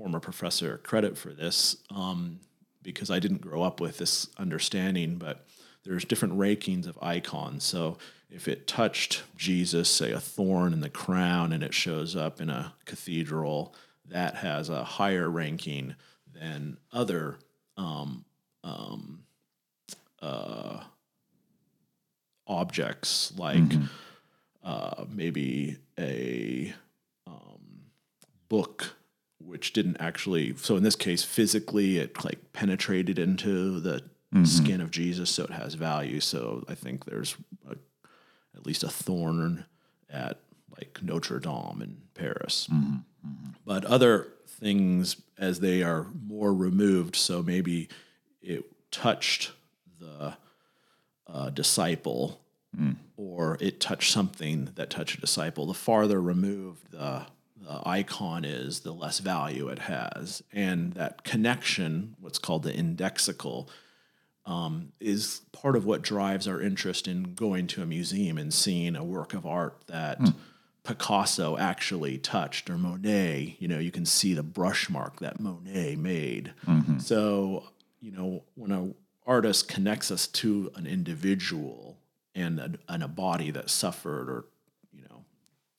[0.00, 2.40] former professor credit for this um,
[2.82, 5.44] because I didn't grow up with this understanding, but
[5.84, 7.64] there's different rankings of icons.
[7.64, 7.98] So
[8.30, 12.48] if it touched Jesus, say a thorn in the crown, and it shows up in
[12.48, 13.74] a cathedral,
[14.06, 15.96] that has a higher ranking
[16.32, 17.36] than other
[17.76, 18.24] um,
[18.64, 19.24] um,
[20.22, 20.82] uh,
[22.46, 23.70] objects like
[24.64, 26.72] uh, maybe a
[27.26, 27.82] um,
[28.48, 28.94] book
[29.44, 34.02] which didn't actually so in this case physically it like penetrated into the
[34.34, 34.44] mm-hmm.
[34.44, 36.20] skin of jesus so it has value.
[36.20, 37.36] So i think there's
[37.68, 37.76] a,
[38.56, 39.64] at least a thorn
[40.08, 40.38] at
[40.76, 42.68] like notre dame in paris.
[42.72, 42.96] Mm-hmm.
[43.26, 43.50] Mm-hmm.
[43.64, 47.88] But other things as they are more removed so maybe
[48.42, 49.52] it touched
[49.98, 50.36] the
[51.26, 52.40] uh, disciple
[52.78, 52.96] mm.
[53.16, 55.66] or it touched something that touched a disciple.
[55.66, 57.26] The farther removed the,
[57.60, 63.68] the icon is the less value it has and that connection what's called the indexical
[64.46, 68.96] um, is part of what drives our interest in going to a museum and seeing
[68.96, 70.30] a work of art that hmm.
[70.82, 73.56] Picasso actually touched or Monet.
[73.58, 76.54] You know, you can see the brush mark that Monet made.
[76.66, 76.98] Mm-hmm.
[76.98, 77.64] So,
[78.00, 78.94] you know, when an
[79.26, 81.98] artist connects us to an individual
[82.34, 84.46] and a, and a body that suffered or,
[84.92, 85.24] you know,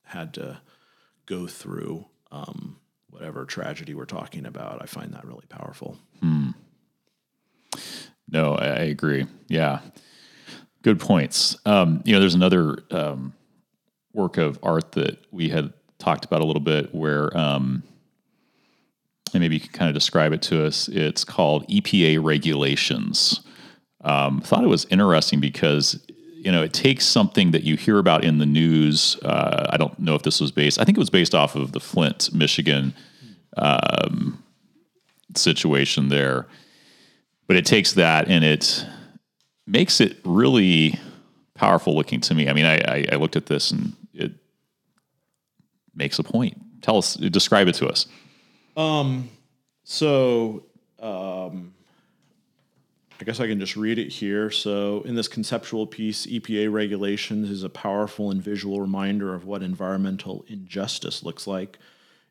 [0.04, 0.62] had to
[1.32, 2.76] go through um,
[3.10, 5.98] whatever tragedy we're talking about, I find that really powerful.
[8.28, 9.26] No, I, I agree.
[9.48, 9.80] Yeah,
[10.82, 11.58] good points.
[11.66, 13.34] Um, you know, there's another um,
[14.14, 17.84] work of art that we had talked about a little bit, where um,
[19.34, 20.90] and maybe you can kind of describe it to us.
[20.90, 23.40] It's called EPA regulations.
[24.04, 26.06] Um, thought it was interesting because
[26.44, 29.18] you know it takes something that you hear about in the news.
[29.24, 30.80] Uh, I don't know if this was based.
[30.80, 32.94] I think it was based off of the Flint, Michigan
[33.58, 34.44] um,
[35.36, 36.48] situation there
[37.52, 38.86] but it takes that and it
[39.68, 40.98] makes it really
[41.54, 42.48] powerful looking to me.
[42.48, 44.32] I mean, I, I, I looked at this and it
[45.94, 46.58] makes a point.
[46.82, 48.06] Tell us, describe it to us.
[48.78, 49.30] Um,
[49.84, 50.64] so
[51.02, 51.74] um,
[53.22, 54.50] I guess I can just read it here.
[54.50, 59.62] So, in this conceptual piece, EPA regulations is a powerful and visual reminder of what
[59.62, 61.78] environmental injustice looks like.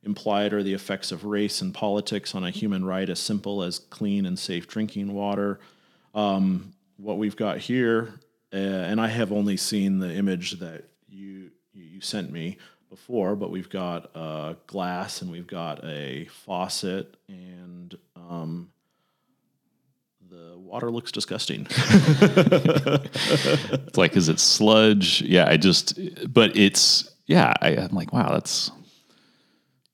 [0.02, 3.78] Implied are the effects of race and politics on a human right as simple as
[3.78, 5.60] clean and safe drinking water.
[6.12, 8.18] Um, what we've got here,
[8.52, 13.52] uh, and I have only seen the image that you you sent me before, but
[13.52, 18.72] we've got uh, glass and we've got a faucet, and um,
[20.30, 21.66] the water looks disgusting.
[23.72, 25.20] It's like, is it sludge?
[25.22, 25.98] Yeah, I just,
[26.32, 28.70] but it's, yeah, I, I'm like, wow, that's,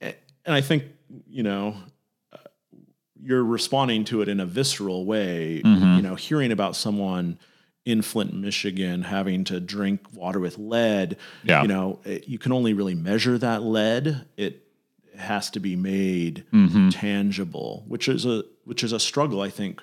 [0.00, 0.14] and
[0.54, 0.84] I think
[1.28, 1.76] you know
[3.26, 5.60] you're responding to it in a visceral way.
[5.64, 5.96] Mm-hmm.
[5.96, 7.38] You know, hearing about someone
[7.84, 11.16] in Flint, Michigan, having to drink water with lead.
[11.42, 11.62] Yeah.
[11.62, 14.26] You know, it, you can only really measure that lead.
[14.36, 14.62] It
[15.16, 16.90] has to be made mm-hmm.
[16.90, 19.40] tangible, which is a which is a struggle.
[19.40, 19.82] I think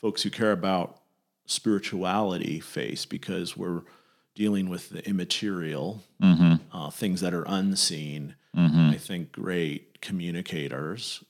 [0.00, 0.98] folks who care about
[1.46, 3.82] spirituality face because we're
[4.34, 6.00] dealing with the immaterial
[6.72, 8.34] uh, things that are unseen.
[8.54, 11.22] I think great communicators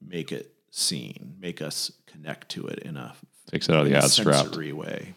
[0.00, 3.14] make it seen, make us connect to it in a
[3.50, 5.14] takes it out of the abstract, sensory way.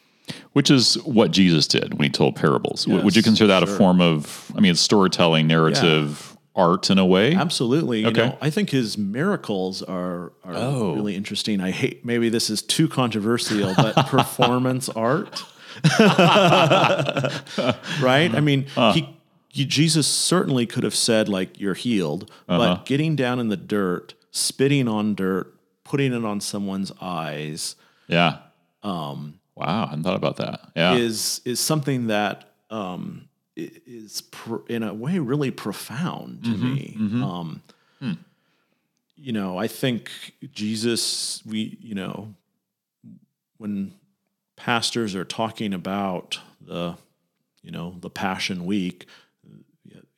[0.53, 2.83] which is what Jesus did when he told parables.
[2.85, 6.97] W- Would you consider that a form of, I mean, it's storytelling, narrative, art in
[6.97, 7.33] a way?
[7.35, 8.01] Absolutely.
[8.01, 8.25] You Okay.
[8.27, 10.93] know, I think his miracles are are Oh.
[10.95, 11.61] really interesting.
[11.61, 15.43] I hate maybe this is too controversial, but performance art.
[18.01, 18.33] right?
[18.33, 19.07] I mean, he,
[19.49, 24.13] he Jesus certainly could have said like you're healed, but getting down in the dirt,
[24.31, 27.75] spitting on dirt, putting it on someone's eyes
[28.07, 28.39] Yeah.
[28.83, 30.71] Um, wow, I hadn't thought about that.
[30.75, 30.95] Yeah.
[30.95, 33.26] is is something that um,
[33.57, 36.73] is pr- in a way really profound to mm-hmm.
[36.73, 36.97] me.
[36.99, 37.23] Mm-hmm.
[37.23, 37.63] Um,
[37.99, 38.11] hmm.
[39.15, 40.11] You know, I think
[40.51, 41.41] Jesus.
[41.45, 42.35] We, you know,
[43.57, 43.93] when
[44.55, 46.95] pastors are talking about the,
[47.61, 49.07] you know, the Passion Week,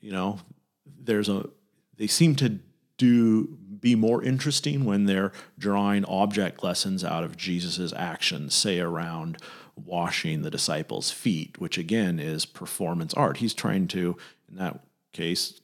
[0.01, 0.39] you know,
[0.85, 1.49] there's a
[1.97, 2.59] they seem to
[2.97, 9.37] do be more interesting when they're drawing object lessons out of Jesus's actions, say around
[9.85, 13.37] washing the disciples' feet, which again is performance art.
[13.37, 14.17] He's trying to,
[14.49, 14.79] in that
[15.13, 15.59] case,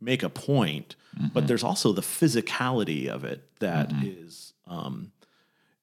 [0.00, 1.46] make a point, but mm-hmm.
[1.46, 4.06] there's also the physicality of it that mm-hmm.
[4.06, 5.12] is um,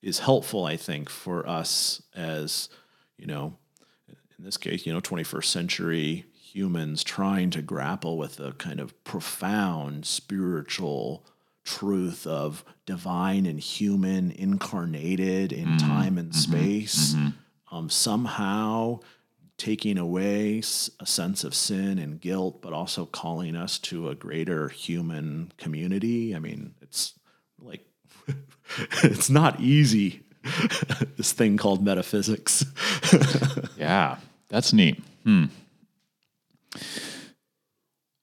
[0.02, 2.70] is helpful, I think, for us as
[3.18, 3.56] you know,
[4.38, 9.04] in this case, you know, 21st century humans trying to grapple with the kind of
[9.04, 11.26] profound spiritual
[11.64, 15.78] truth of divine and human incarnated in mm-hmm.
[15.78, 17.14] time and space.
[17.74, 19.00] Um, somehow
[19.58, 20.62] taking away
[21.00, 26.36] a sense of sin and guilt, but also calling us to a greater human community.
[26.36, 27.18] I mean, it's
[27.60, 27.82] like,
[29.04, 30.22] it's not easy,
[31.18, 32.66] this thing called metaphysics.
[33.78, 35.02] Yeah, that's neat.
[35.24, 35.46] Hmm.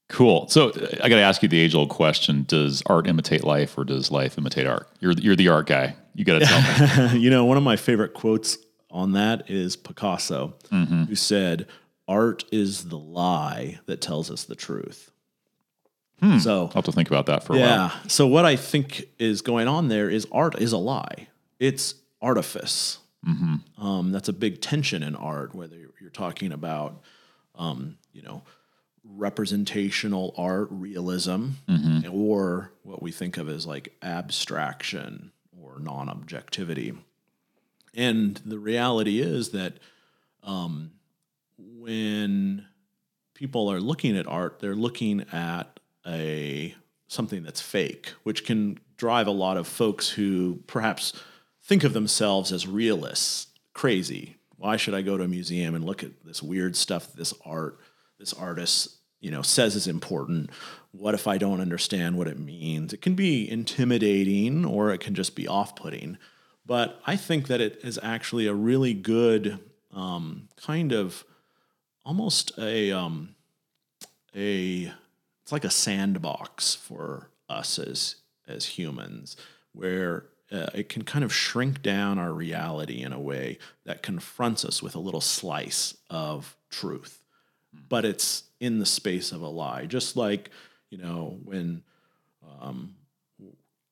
[0.09, 0.49] Cool.
[0.49, 0.69] So
[1.03, 4.39] I got to ask you the age-old question: Does art imitate life, or does life
[4.39, 4.89] imitate art?
[5.01, 5.97] You're you're the art guy.
[6.15, 7.21] You got to tell me.
[7.21, 8.57] you know, one of my favorite quotes
[8.91, 11.67] on that is Picasso, who said,
[12.09, 15.11] Art is the lie that tells us the truth.
[16.41, 17.65] So, I'll have to think about that for a yeah.
[17.65, 17.77] while.
[17.87, 18.09] Yeah.
[18.09, 21.29] So, what I think is going on there is art is a lie,
[21.59, 22.99] it's artifice.
[23.79, 27.03] Um, that's a big tension in art, whether you're talking about,
[27.55, 28.43] um, you know,
[29.05, 31.51] representational art, realism,
[32.11, 36.95] or what we think of as like abstraction or non objectivity.
[37.95, 39.75] And the reality is that
[40.43, 40.93] um,
[41.59, 42.67] when
[43.35, 46.75] people are looking at art, they're looking at a
[47.09, 51.13] something that's fake, which can drive a lot of folks who perhaps
[51.63, 54.37] think of themselves as realists crazy.
[54.57, 57.79] Why should I go to a museum and look at this weird stuff, this art,
[58.19, 60.51] this artist, you know, says is important?
[60.93, 62.93] What if I don't understand what it means?
[62.93, 66.19] It can be intimidating or it can just be off-putting.
[66.71, 69.59] But I think that it is actually a really good
[69.93, 71.25] um, kind of
[72.05, 73.35] almost a um,
[74.37, 74.93] a
[75.43, 78.15] it's like a sandbox for us as
[78.47, 79.37] as humans
[79.73, 84.65] where uh, it can kind of shrink down our reality in a way that confronts
[84.65, 87.25] us with a little slice of truth.
[87.89, 89.87] But it's in the space of a lie.
[89.87, 90.51] Just like
[90.89, 91.83] you know when
[92.61, 92.95] um,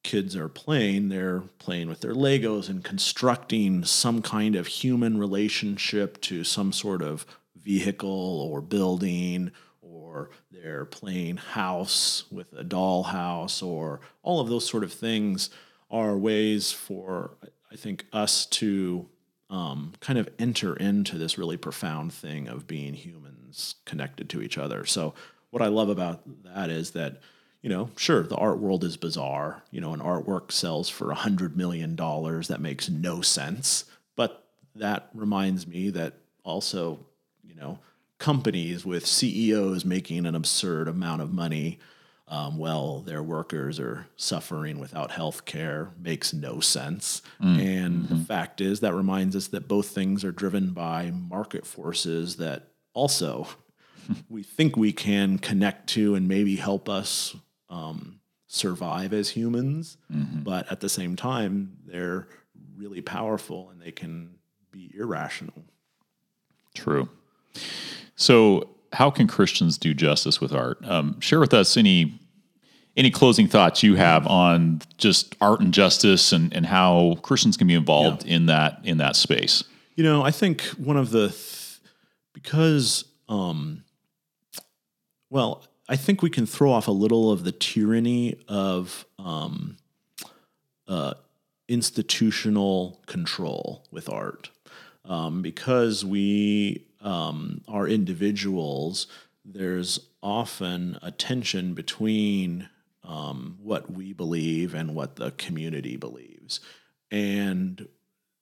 [0.03, 6.21] kids are playing they're playing with their legos and constructing some kind of human relationship
[6.21, 7.27] to some sort of
[7.57, 9.51] vehicle or building
[9.83, 15.51] or they're playing house with a dollhouse or all of those sort of things
[15.91, 17.37] are ways for
[17.73, 19.09] i think us to
[19.51, 24.59] um, kind of enter into this really profound thing of being humans connected to each
[24.59, 24.85] other.
[24.85, 25.15] So
[25.51, 27.21] what i love about that is that
[27.63, 31.17] you know sure the art world is bizarre you know an artwork sells for a
[31.17, 33.85] hundred million dollars that makes no sense
[34.17, 34.45] but
[34.75, 36.99] that reminds me that also
[37.43, 37.79] you know
[38.19, 41.79] companies with CEOs making an absurd amount of money
[42.31, 47.23] um, while their workers are suffering without health care makes no sense.
[47.43, 47.85] Mm.
[47.85, 48.19] And mm-hmm.
[48.19, 52.69] the fact is, that reminds us that both things are driven by market forces that
[52.93, 53.47] also
[54.29, 57.35] we think we can connect to and maybe help us
[57.71, 59.97] um, survive as humans.
[60.13, 60.41] Mm-hmm.
[60.41, 62.29] But at the same time, they're
[62.77, 64.37] really powerful and they can
[64.71, 65.65] be irrational.
[66.75, 67.09] True.
[68.17, 70.79] So, how can Christians do justice with art?
[70.85, 72.19] Um, share with us any
[72.97, 77.69] any closing thoughts you have on just art and justice and, and how Christians can
[77.69, 78.37] be involved yeah.
[78.37, 79.63] in that in that space.
[79.95, 81.81] You know, I think one of the th-
[82.33, 83.85] because um,
[85.31, 89.77] well, I think we can throw off a little of the tyranny of um,
[90.87, 91.15] uh,
[91.69, 94.51] institutional control with art
[95.05, 99.07] um, because we um, are individuals,
[99.45, 102.69] there's often a tension between
[103.03, 106.61] um, what we believe and what the community believes.
[107.11, 107.89] And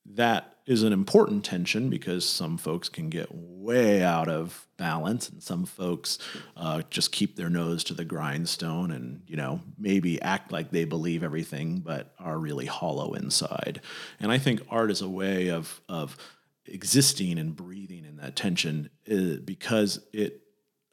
[0.04, 5.42] that is an important tension because some folks can get way out of balance and
[5.42, 6.18] some folks
[6.56, 10.84] uh, just keep their nose to the grindstone and you know maybe act like they
[10.84, 13.80] believe everything but are really hollow inside
[14.20, 16.16] and i think art is a way of of
[16.68, 20.42] existing and breathing in that tension uh, because it,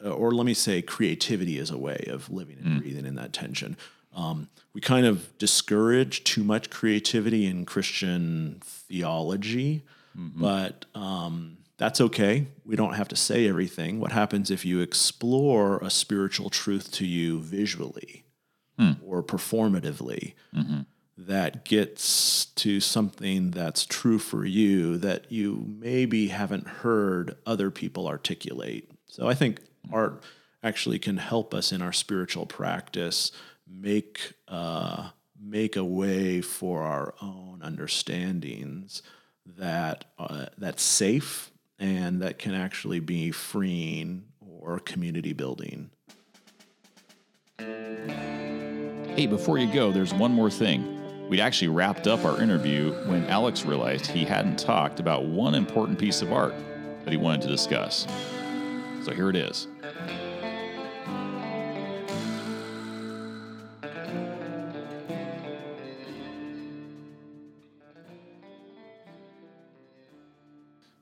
[0.03, 2.80] or let me say, creativity is a way of living and mm.
[2.80, 3.78] breathing in that tension.
[4.16, 9.84] Um, we kind of discourage too much creativity in Christian theology,
[10.18, 10.41] mm-hmm.
[10.41, 12.47] but um, that's okay.
[12.66, 13.99] We don't have to say everything.
[13.99, 18.24] What happens if you explore a spiritual truth to you visually
[18.80, 18.97] mm.
[19.05, 20.34] or performatively?
[20.55, 20.82] Mm-hmm
[21.18, 28.07] that gets to something that's true for you that you maybe haven't heard other people
[28.07, 28.89] articulate.
[29.07, 29.61] So I think
[29.91, 30.24] art
[30.64, 33.32] actually can help us in our spiritual practice
[33.74, 35.09] make uh,
[35.39, 39.01] make a way for our own understandings
[39.45, 45.89] that uh, that's safe and that can actually be freeing or community building.
[47.57, 50.99] Hey, before you go, there's one more thing.
[51.30, 55.99] We'd actually wrapped up our interview when Alex realized he hadn't talked about one important
[55.99, 56.55] piece of art
[57.03, 58.07] that he wanted to discuss.
[59.03, 59.67] So here it is.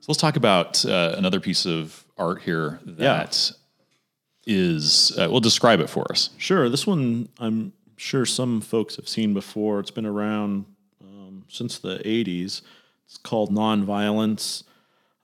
[0.02, 3.54] So let's talk about uh, another piece of art here that
[4.46, 4.52] yeah.
[4.52, 5.16] is.
[5.16, 6.30] Uh, well, describe it for us.
[6.38, 6.68] Sure.
[6.68, 9.78] This one I'm sure some folks have seen before.
[9.78, 10.64] It's been around
[11.00, 12.62] um, since the 80s.
[13.06, 14.64] It's called Nonviolence,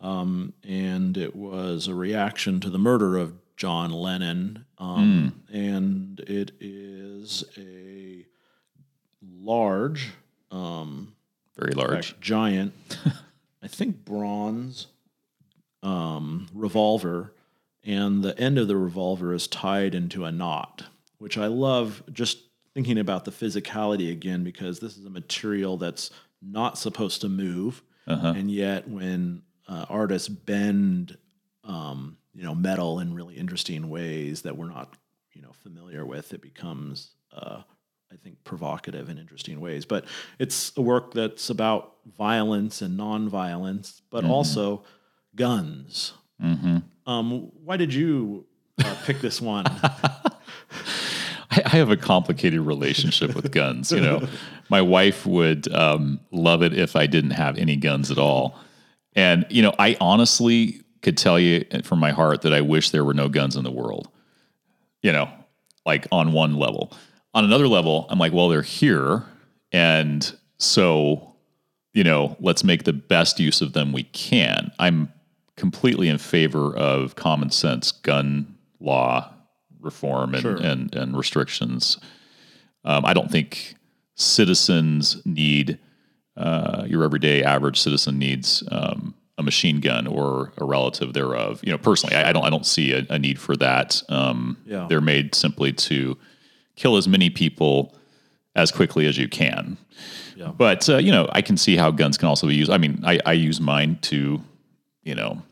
[0.01, 4.65] um, and it was a reaction to the murder of John Lennon.
[4.79, 5.55] Um, mm.
[5.57, 8.25] And it is a
[9.21, 10.11] large,
[10.53, 11.17] um,
[11.57, 12.73] very large, fact, giant,
[13.63, 14.87] I think bronze
[15.83, 17.33] um, revolver,
[17.85, 20.85] and the end of the revolver is tied into a knot,
[21.19, 22.39] which I love just
[22.75, 26.11] thinking about the physicality again because this is a material that's
[26.43, 27.83] not supposed to move.
[28.37, 31.17] and yet when uh, artists bend,
[31.65, 34.95] um, you know, metal in really interesting ways that we're not,
[35.35, 37.63] you know, familiar with, it becomes, uh,
[38.13, 39.85] I think, provocative in interesting ways.
[39.85, 40.05] But
[40.39, 44.83] it's a work that's about violence and nonviolence, but also
[45.35, 46.15] guns.
[47.07, 48.47] Um, why did you
[48.83, 49.65] uh, pick this one?
[51.51, 53.91] I, I have a complicated relationship with guns.
[53.93, 54.29] You know,
[54.69, 58.59] my wife would um, love it if I didn't have any guns at all.
[59.15, 63.05] And, you know, I honestly could tell you from my heart that I wish there
[63.05, 64.09] were no guns in the world,
[65.03, 65.31] you know,
[65.87, 66.93] like on one level.
[67.39, 69.23] On another level, I'm like, well, they're here.
[69.71, 71.37] And so,
[71.95, 74.73] you know, let's make the best use of them we can.
[74.81, 75.13] I'm
[75.57, 79.33] completely in favor of common sense gun law
[79.79, 80.57] reform and, Sure.
[80.57, 81.99] and, and restrictions.
[82.85, 83.77] Um, I don't think
[84.17, 85.79] citizens need
[86.37, 91.61] uh, your everyday average citizen needs um, a machine gun or a relative thereof.
[91.63, 94.03] You know, personally, I, I don't I don't see a, a need for that.
[94.09, 94.87] Um, Yeah.
[94.89, 96.17] They're made simply to
[96.79, 97.95] kill as many people
[98.55, 99.77] as quickly as you can.
[100.37, 100.53] Yeah.
[100.57, 102.71] But uh, you know, I can see how guns can also be used.
[102.71, 104.41] I mean, I, I use mine to,
[105.03, 105.43] you know,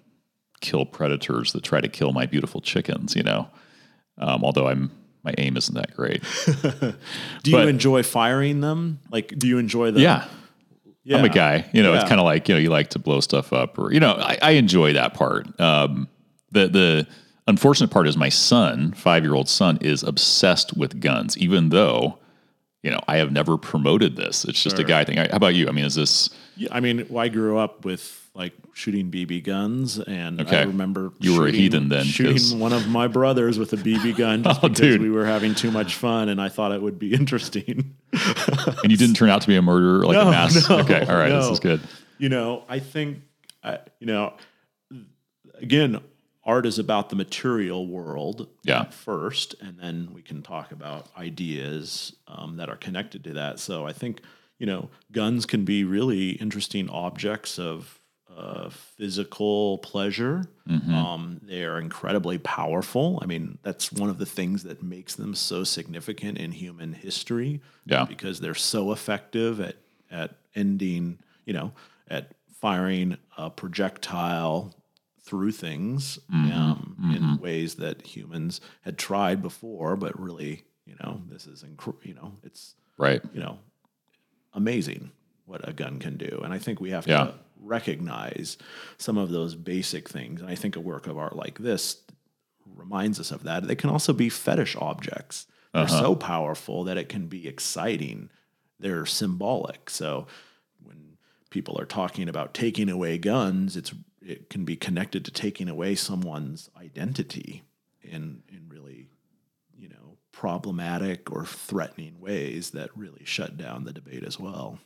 [0.61, 3.17] kill predators that try to kill my beautiful chickens.
[3.17, 3.49] You know,
[4.19, 4.93] um, although I'm
[5.25, 6.23] my aim isn't that great.
[7.43, 9.01] Do you enjoy firing them?
[9.11, 10.01] Like, do you enjoy the?
[10.01, 10.29] yeah.
[11.03, 11.19] yeah.
[11.19, 11.69] I'm a guy.
[11.73, 13.93] You know, it's kind of like you know, you like to blow stuff up, or
[13.93, 15.59] you know, I, I enjoy that part.
[15.61, 16.09] Um,
[16.53, 17.07] the the
[17.47, 22.19] unfortunate part is my son, five year old son, is obsessed with guns, even though
[22.83, 24.45] you know I have never promoted this.
[24.45, 25.17] It's just a guy thing.
[25.17, 25.69] How about you?
[25.69, 29.45] I mean, is this Yeah, I mean, well, I grew up with like shooting BB
[29.45, 32.05] guns, and I remember You were a heathen then.
[32.05, 35.01] Shooting one of my brothers with a BB gun just Oh, because dude.
[35.01, 37.95] we were having too much fun, and I thought it would be interesting.
[38.13, 40.69] and you didn't turn out to be a murderer like a mass?
[40.69, 41.81] no, okay, all right, this is good.
[42.19, 43.23] you know, I think,
[43.65, 44.35] I, you know,
[45.55, 46.01] again,
[46.47, 48.85] art is about the material world Yeah.
[48.85, 53.59] first, and then we can talk about ideas um, that are connected to that.
[53.59, 54.21] So I think,
[54.59, 58.01] you know, guns can be really interesting objects of
[58.35, 60.45] uh, physical pleasure.
[60.69, 60.95] Mm-hmm.
[60.95, 63.19] Um, they are incredibly powerful.
[63.23, 67.61] I mean, that's one of the things that makes them so significant in human history
[67.87, 68.05] Yeah.
[68.05, 69.77] because they're so effective at
[70.11, 71.73] at ending, you know,
[72.09, 74.73] at firing a projectile
[75.27, 77.43] through things mm-hmm, um, in mm-hmm.
[77.43, 82.33] ways that humans had tried before, but really, you know, this is inc- you know,
[82.45, 83.21] it's Right.
[83.35, 83.59] you know,
[84.55, 85.11] amazing
[85.45, 86.41] what a gun can do.
[86.45, 87.25] And I think we have Yeah.
[87.25, 88.57] to recognize
[88.99, 90.41] some of those basic things.
[90.41, 92.03] And I think a work of art like this
[92.65, 93.67] reminds us of that.
[93.67, 95.47] They can also be fetish objects.
[95.73, 96.01] They're uh-huh.
[96.01, 98.31] so powerful that it can be exciting.
[98.79, 99.91] They're symbolic.
[99.91, 100.27] So
[100.83, 101.17] when
[101.51, 103.93] people are talking about taking away guns, it's
[104.27, 107.63] it can be connected to taking away someone's identity
[108.03, 109.09] in in really
[109.77, 114.79] you know problematic or threatening ways that really shut down the debate as well.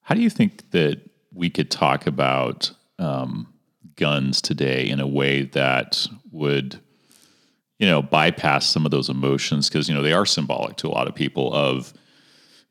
[0.00, 1.00] How do you think that
[1.34, 3.52] we could talk about um,
[3.96, 6.80] guns today in a way that would,
[7.78, 9.68] you know, bypass some of those emotions?
[9.68, 11.92] Because, you know, they are symbolic to a lot of people of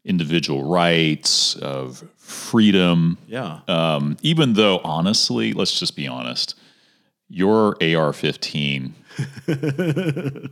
[0.08, 3.18] individual rights, of freedom.
[3.28, 3.60] Yeah.
[3.68, 6.56] Um, even though, honestly, let's just be honest,
[7.30, 8.96] your AR 15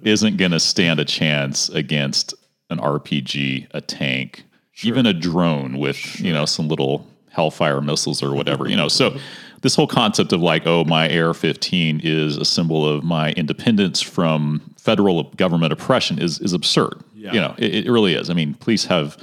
[0.04, 2.34] isn't going to stand a chance against
[2.70, 4.44] an RPG, a tank,
[4.84, 8.88] even a drone with, you know, some little Hellfire missiles or whatever, you know.
[8.88, 9.18] So,
[9.62, 14.02] this whole concept of like, oh, my AR 15 is a symbol of my independence
[14.02, 17.02] from federal government oppression is, is absurd.
[17.26, 17.34] Yeah.
[17.34, 18.30] You know, it, it really is.
[18.30, 19.18] I mean, police have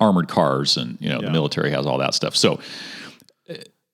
[0.00, 2.36] armored cars and, you know, the military has all that stuff.
[2.36, 2.60] So,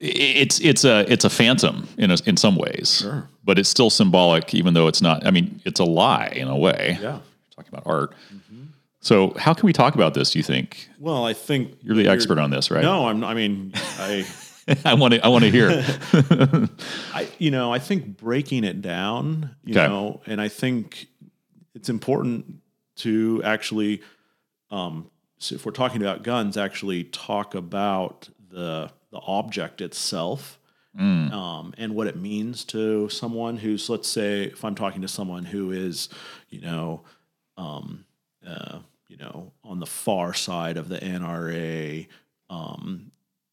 [0.04, 3.28] it's it's a it's a phantom in a, in some ways, Sure.
[3.44, 5.24] but it's still symbolic, even though it's not.
[5.24, 6.98] I mean, it's a lie in a way.
[7.00, 7.20] Yeah.
[7.54, 8.12] Talking about art.
[8.34, 8.62] Mm-hmm.
[9.00, 10.30] So, how can we talk about this?
[10.32, 12.82] Do you think Well, I think you're the expert on this, right?
[12.82, 13.22] No, I'm.
[13.22, 14.26] I mean, I.
[14.84, 15.70] I want to I want to hear.
[17.14, 19.86] I, you know, I think breaking it down, you Okay.
[19.88, 21.06] know, and I think
[21.74, 22.61] it's important
[22.96, 24.02] to actually,
[24.70, 30.58] um, so if we're talking about guns, actually talk about the the object itself.
[31.32, 35.44] Um, and what it means to someone who's, let's say, if I'm talking to someone
[35.46, 36.10] who is,
[36.50, 37.02] you know,
[37.56, 38.04] um,
[38.46, 42.08] uh, you know, on the far side of the NRA
[42.50, 43.10] um,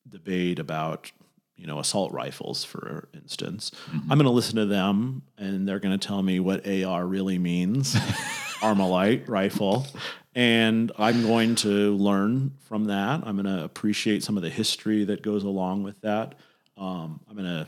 [0.07, 1.11] debate about,
[1.59, 5.97] you know, assault rifles, for instance, I'm going to listen to them, and they're going
[5.97, 7.93] to tell me what AR really means,
[8.61, 9.85] Armalite rifle,
[10.33, 13.23] and I'm going to learn from that.
[13.25, 16.35] I'm going to appreciate some of the history that goes along with that.
[16.77, 17.67] Um, I'm going to,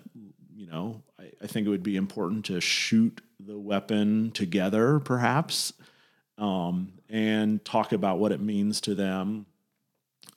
[0.56, 5.74] you know, I, I, think it would be important to shoot the weapon together, perhaps,
[6.38, 9.48] um, and talk about what it means to them.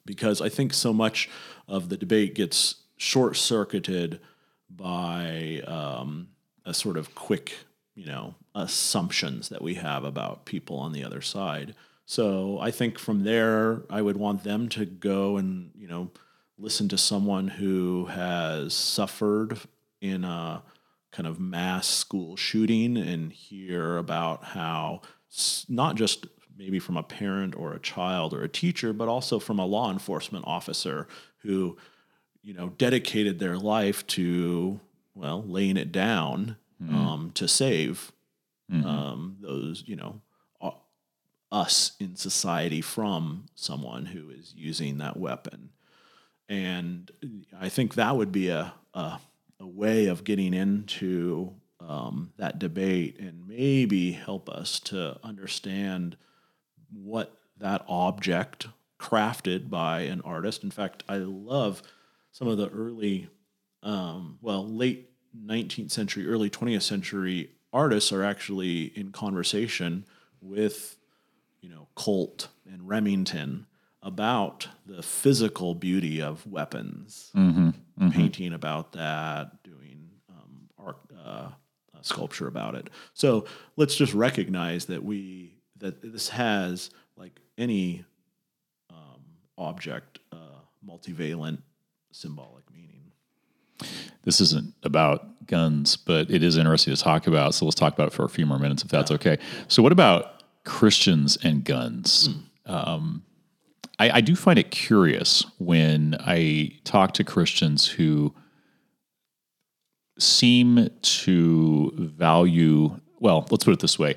[0.05, 1.31] Because I think so much
[1.69, 4.19] of the debate gets short circuited
[4.71, 6.27] by um,
[6.65, 7.53] a sort of quick,
[7.95, 11.75] you know, assumptions that we have about people on the other side.
[12.07, 16.11] So I think from there, I would want them to go and you know
[16.57, 19.59] listen to someone who has suffered
[20.01, 20.63] in a
[21.13, 25.03] kind of mass school shooting and hear about how
[25.69, 26.27] not just
[26.57, 29.91] maybe from a parent or a child or a teacher, but also from a law
[29.91, 31.07] enforcement officer
[31.39, 31.77] who
[32.45, 34.79] you know dedicated their life to
[35.15, 36.95] well laying it down mm-hmm.
[36.95, 38.13] um, to save
[38.71, 38.87] mm-hmm.
[38.87, 40.21] um, those you know
[41.55, 45.71] us in society from someone who is using that weapon.
[46.49, 47.11] And
[47.59, 49.21] I think that would be a, a,
[49.61, 56.17] a way of getting into um, that debate and maybe help us to understand
[56.93, 58.67] what that object
[58.99, 60.65] crafted by an artist.
[60.65, 61.83] In fact, I love
[62.35, 63.29] some of the early,
[63.85, 65.09] um, well, late
[65.47, 70.05] 19th century, early 20th century artists are actually in conversation
[70.41, 70.97] with
[71.61, 73.67] you know, Colt and Remington
[74.03, 78.11] about the physical beauty of weapons, mm-hmm, mm-hmm.
[78.11, 81.49] painting about that, doing um, art, uh,
[82.03, 82.91] sculpture about it.
[83.15, 88.05] So let's just recognize that we that this has like any
[88.91, 89.23] um,
[89.57, 91.63] object, uh, multivalent
[92.15, 93.13] symbolic meaning.
[94.23, 97.55] This isn't about guns, but it is interesting to talk about.
[97.55, 99.17] So let's talk about it for a few more minutes, if that's yeah.
[99.17, 99.39] okay.
[99.69, 100.35] So, what about
[100.65, 102.29] Christians and guns.
[102.67, 102.71] Mm.
[102.71, 103.23] Um,
[103.99, 108.35] I, I, do find it curious when I talk to Christians who
[110.19, 114.17] seem to value, well, let's put it this way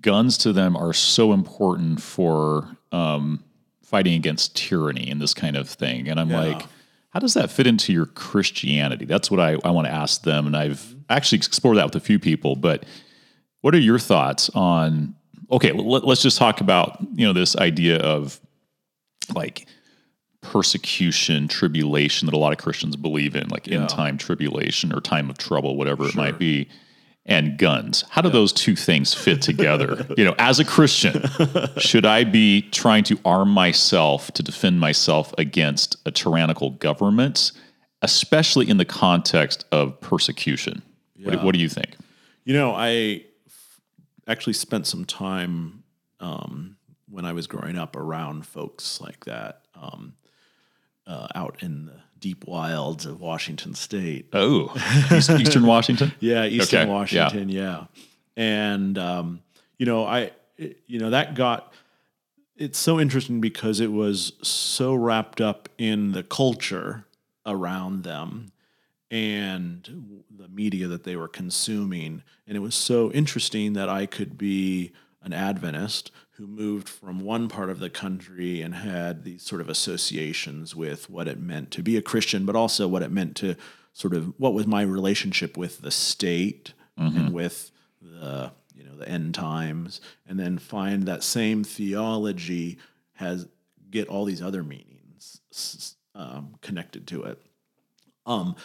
[0.00, 3.42] guns to them are so important for um,
[3.82, 6.08] fighting against tyranny and this kind of thing.
[6.08, 6.40] And I'm yeah.
[6.40, 6.66] like,
[7.14, 9.04] how does that fit into your Christianity?
[9.04, 10.48] That's what I, I want to ask them.
[10.48, 12.84] And I've actually explored that with a few people, but
[13.60, 15.14] what are your thoughts on
[15.50, 18.40] okay, let, us just talk about you know this idea of
[19.32, 19.68] like
[20.40, 23.80] persecution, tribulation that a lot of Christians believe in, like yeah.
[23.80, 26.10] end time tribulation or time of trouble, whatever sure.
[26.10, 26.68] it might be,
[27.26, 28.04] and guns.
[28.10, 28.34] How do yeah.
[28.34, 30.06] those two things fit together?
[30.16, 31.24] you know, as a Christian,
[31.78, 37.52] should I be trying to arm myself to defend myself against a tyrannical government,
[38.02, 40.82] especially in the context of persecution?
[41.16, 41.30] Yeah.
[41.30, 41.96] What, what do you think?
[42.44, 43.24] You know, I
[44.26, 45.84] actually spent some time
[46.20, 46.76] um,
[47.08, 50.14] when I was growing up around folks like that um,
[51.06, 54.30] uh, out in the deep wilds of Washington State.
[54.32, 54.72] Oh,
[55.12, 56.10] Eastern Washington.
[56.20, 56.90] yeah, Eastern okay.
[56.90, 57.50] Washington.
[57.50, 57.84] Yeah, yeah.
[58.42, 59.42] and um,
[59.76, 61.70] you know, I you know that got
[62.56, 67.04] it's so interesting because it was so wrapped up in the culture
[67.44, 68.52] around them
[69.10, 72.22] and the media that they were consuming.
[72.46, 77.48] And it was so interesting that I could be an Adventist who moved from one
[77.48, 81.82] part of the country and had these sort of associations with what it meant to
[81.82, 83.54] be a Christian, but also what it meant to
[83.92, 87.16] sort of what was my relationship with the state mm-hmm.
[87.16, 87.70] and with
[88.00, 92.78] the you know the end times, and then find that same theology
[93.12, 93.46] has
[93.90, 95.40] get all these other meanings
[96.16, 97.40] um, connected to it.
[98.26, 98.56] Um,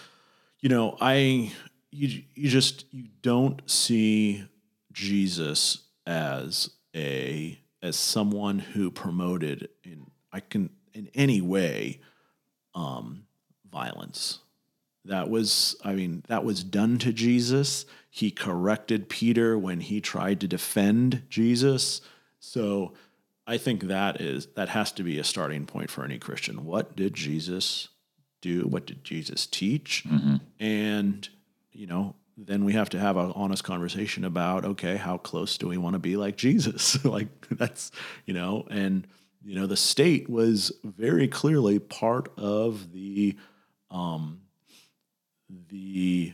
[0.60, 1.54] you know, I
[1.92, 4.44] you you just you don't see
[4.92, 12.02] Jesus as a as someone who promoted in I can in any way
[12.76, 13.26] um,
[13.72, 14.40] violence.
[15.06, 17.86] That was I mean that was done to Jesus.
[18.10, 22.02] He corrected Peter when he tried to defend Jesus.
[22.40, 22.94] So
[23.48, 26.66] I think that is that has to be a starting point for any Christian.
[26.66, 27.90] What did Jesus
[28.42, 28.62] do?
[28.62, 30.04] What did Jesus teach?
[30.08, 30.36] Mm-hmm.
[30.60, 31.28] And,
[31.72, 32.16] you know,
[32.46, 35.94] then we have to have an honest conversation about, okay, how close do we want
[35.94, 37.04] to be like Jesus?
[37.06, 37.92] like that's,
[38.26, 39.06] you know, and,
[39.44, 43.36] you know, the state was very clearly part of the,
[43.92, 44.40] um,
[45.70, 46.34] the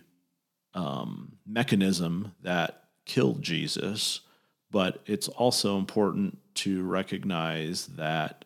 [0.76, 4.22] um, mechanism that killed Jesus,
[4.70, 8.46] but it's also important to recognize that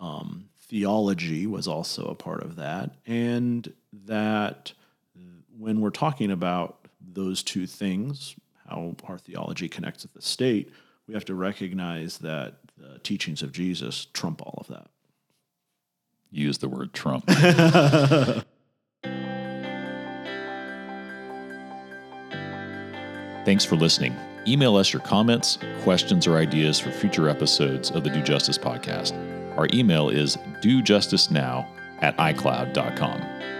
[0.00, 3.72] um, theology was also a part of that, and
[4.06, 4.72] that
[5.56, 8.36] when we're talking about those two things,
[8.68, 10.72] how our theology connects with the state,
[11.06, 14.88] we have to recognize that the teachings of Jesus trump all of that.
[16.30, 17.24] Use the word Trump.
[23.44, 24.16] Thanks for listening.
[24.46, 29.12] Email us your comments, questions, or ideas for future episodes of the Do Justice podcast.
[29.56, 31.66] Our email is dojusticenow
[32.00, 33.53] at icloud.com.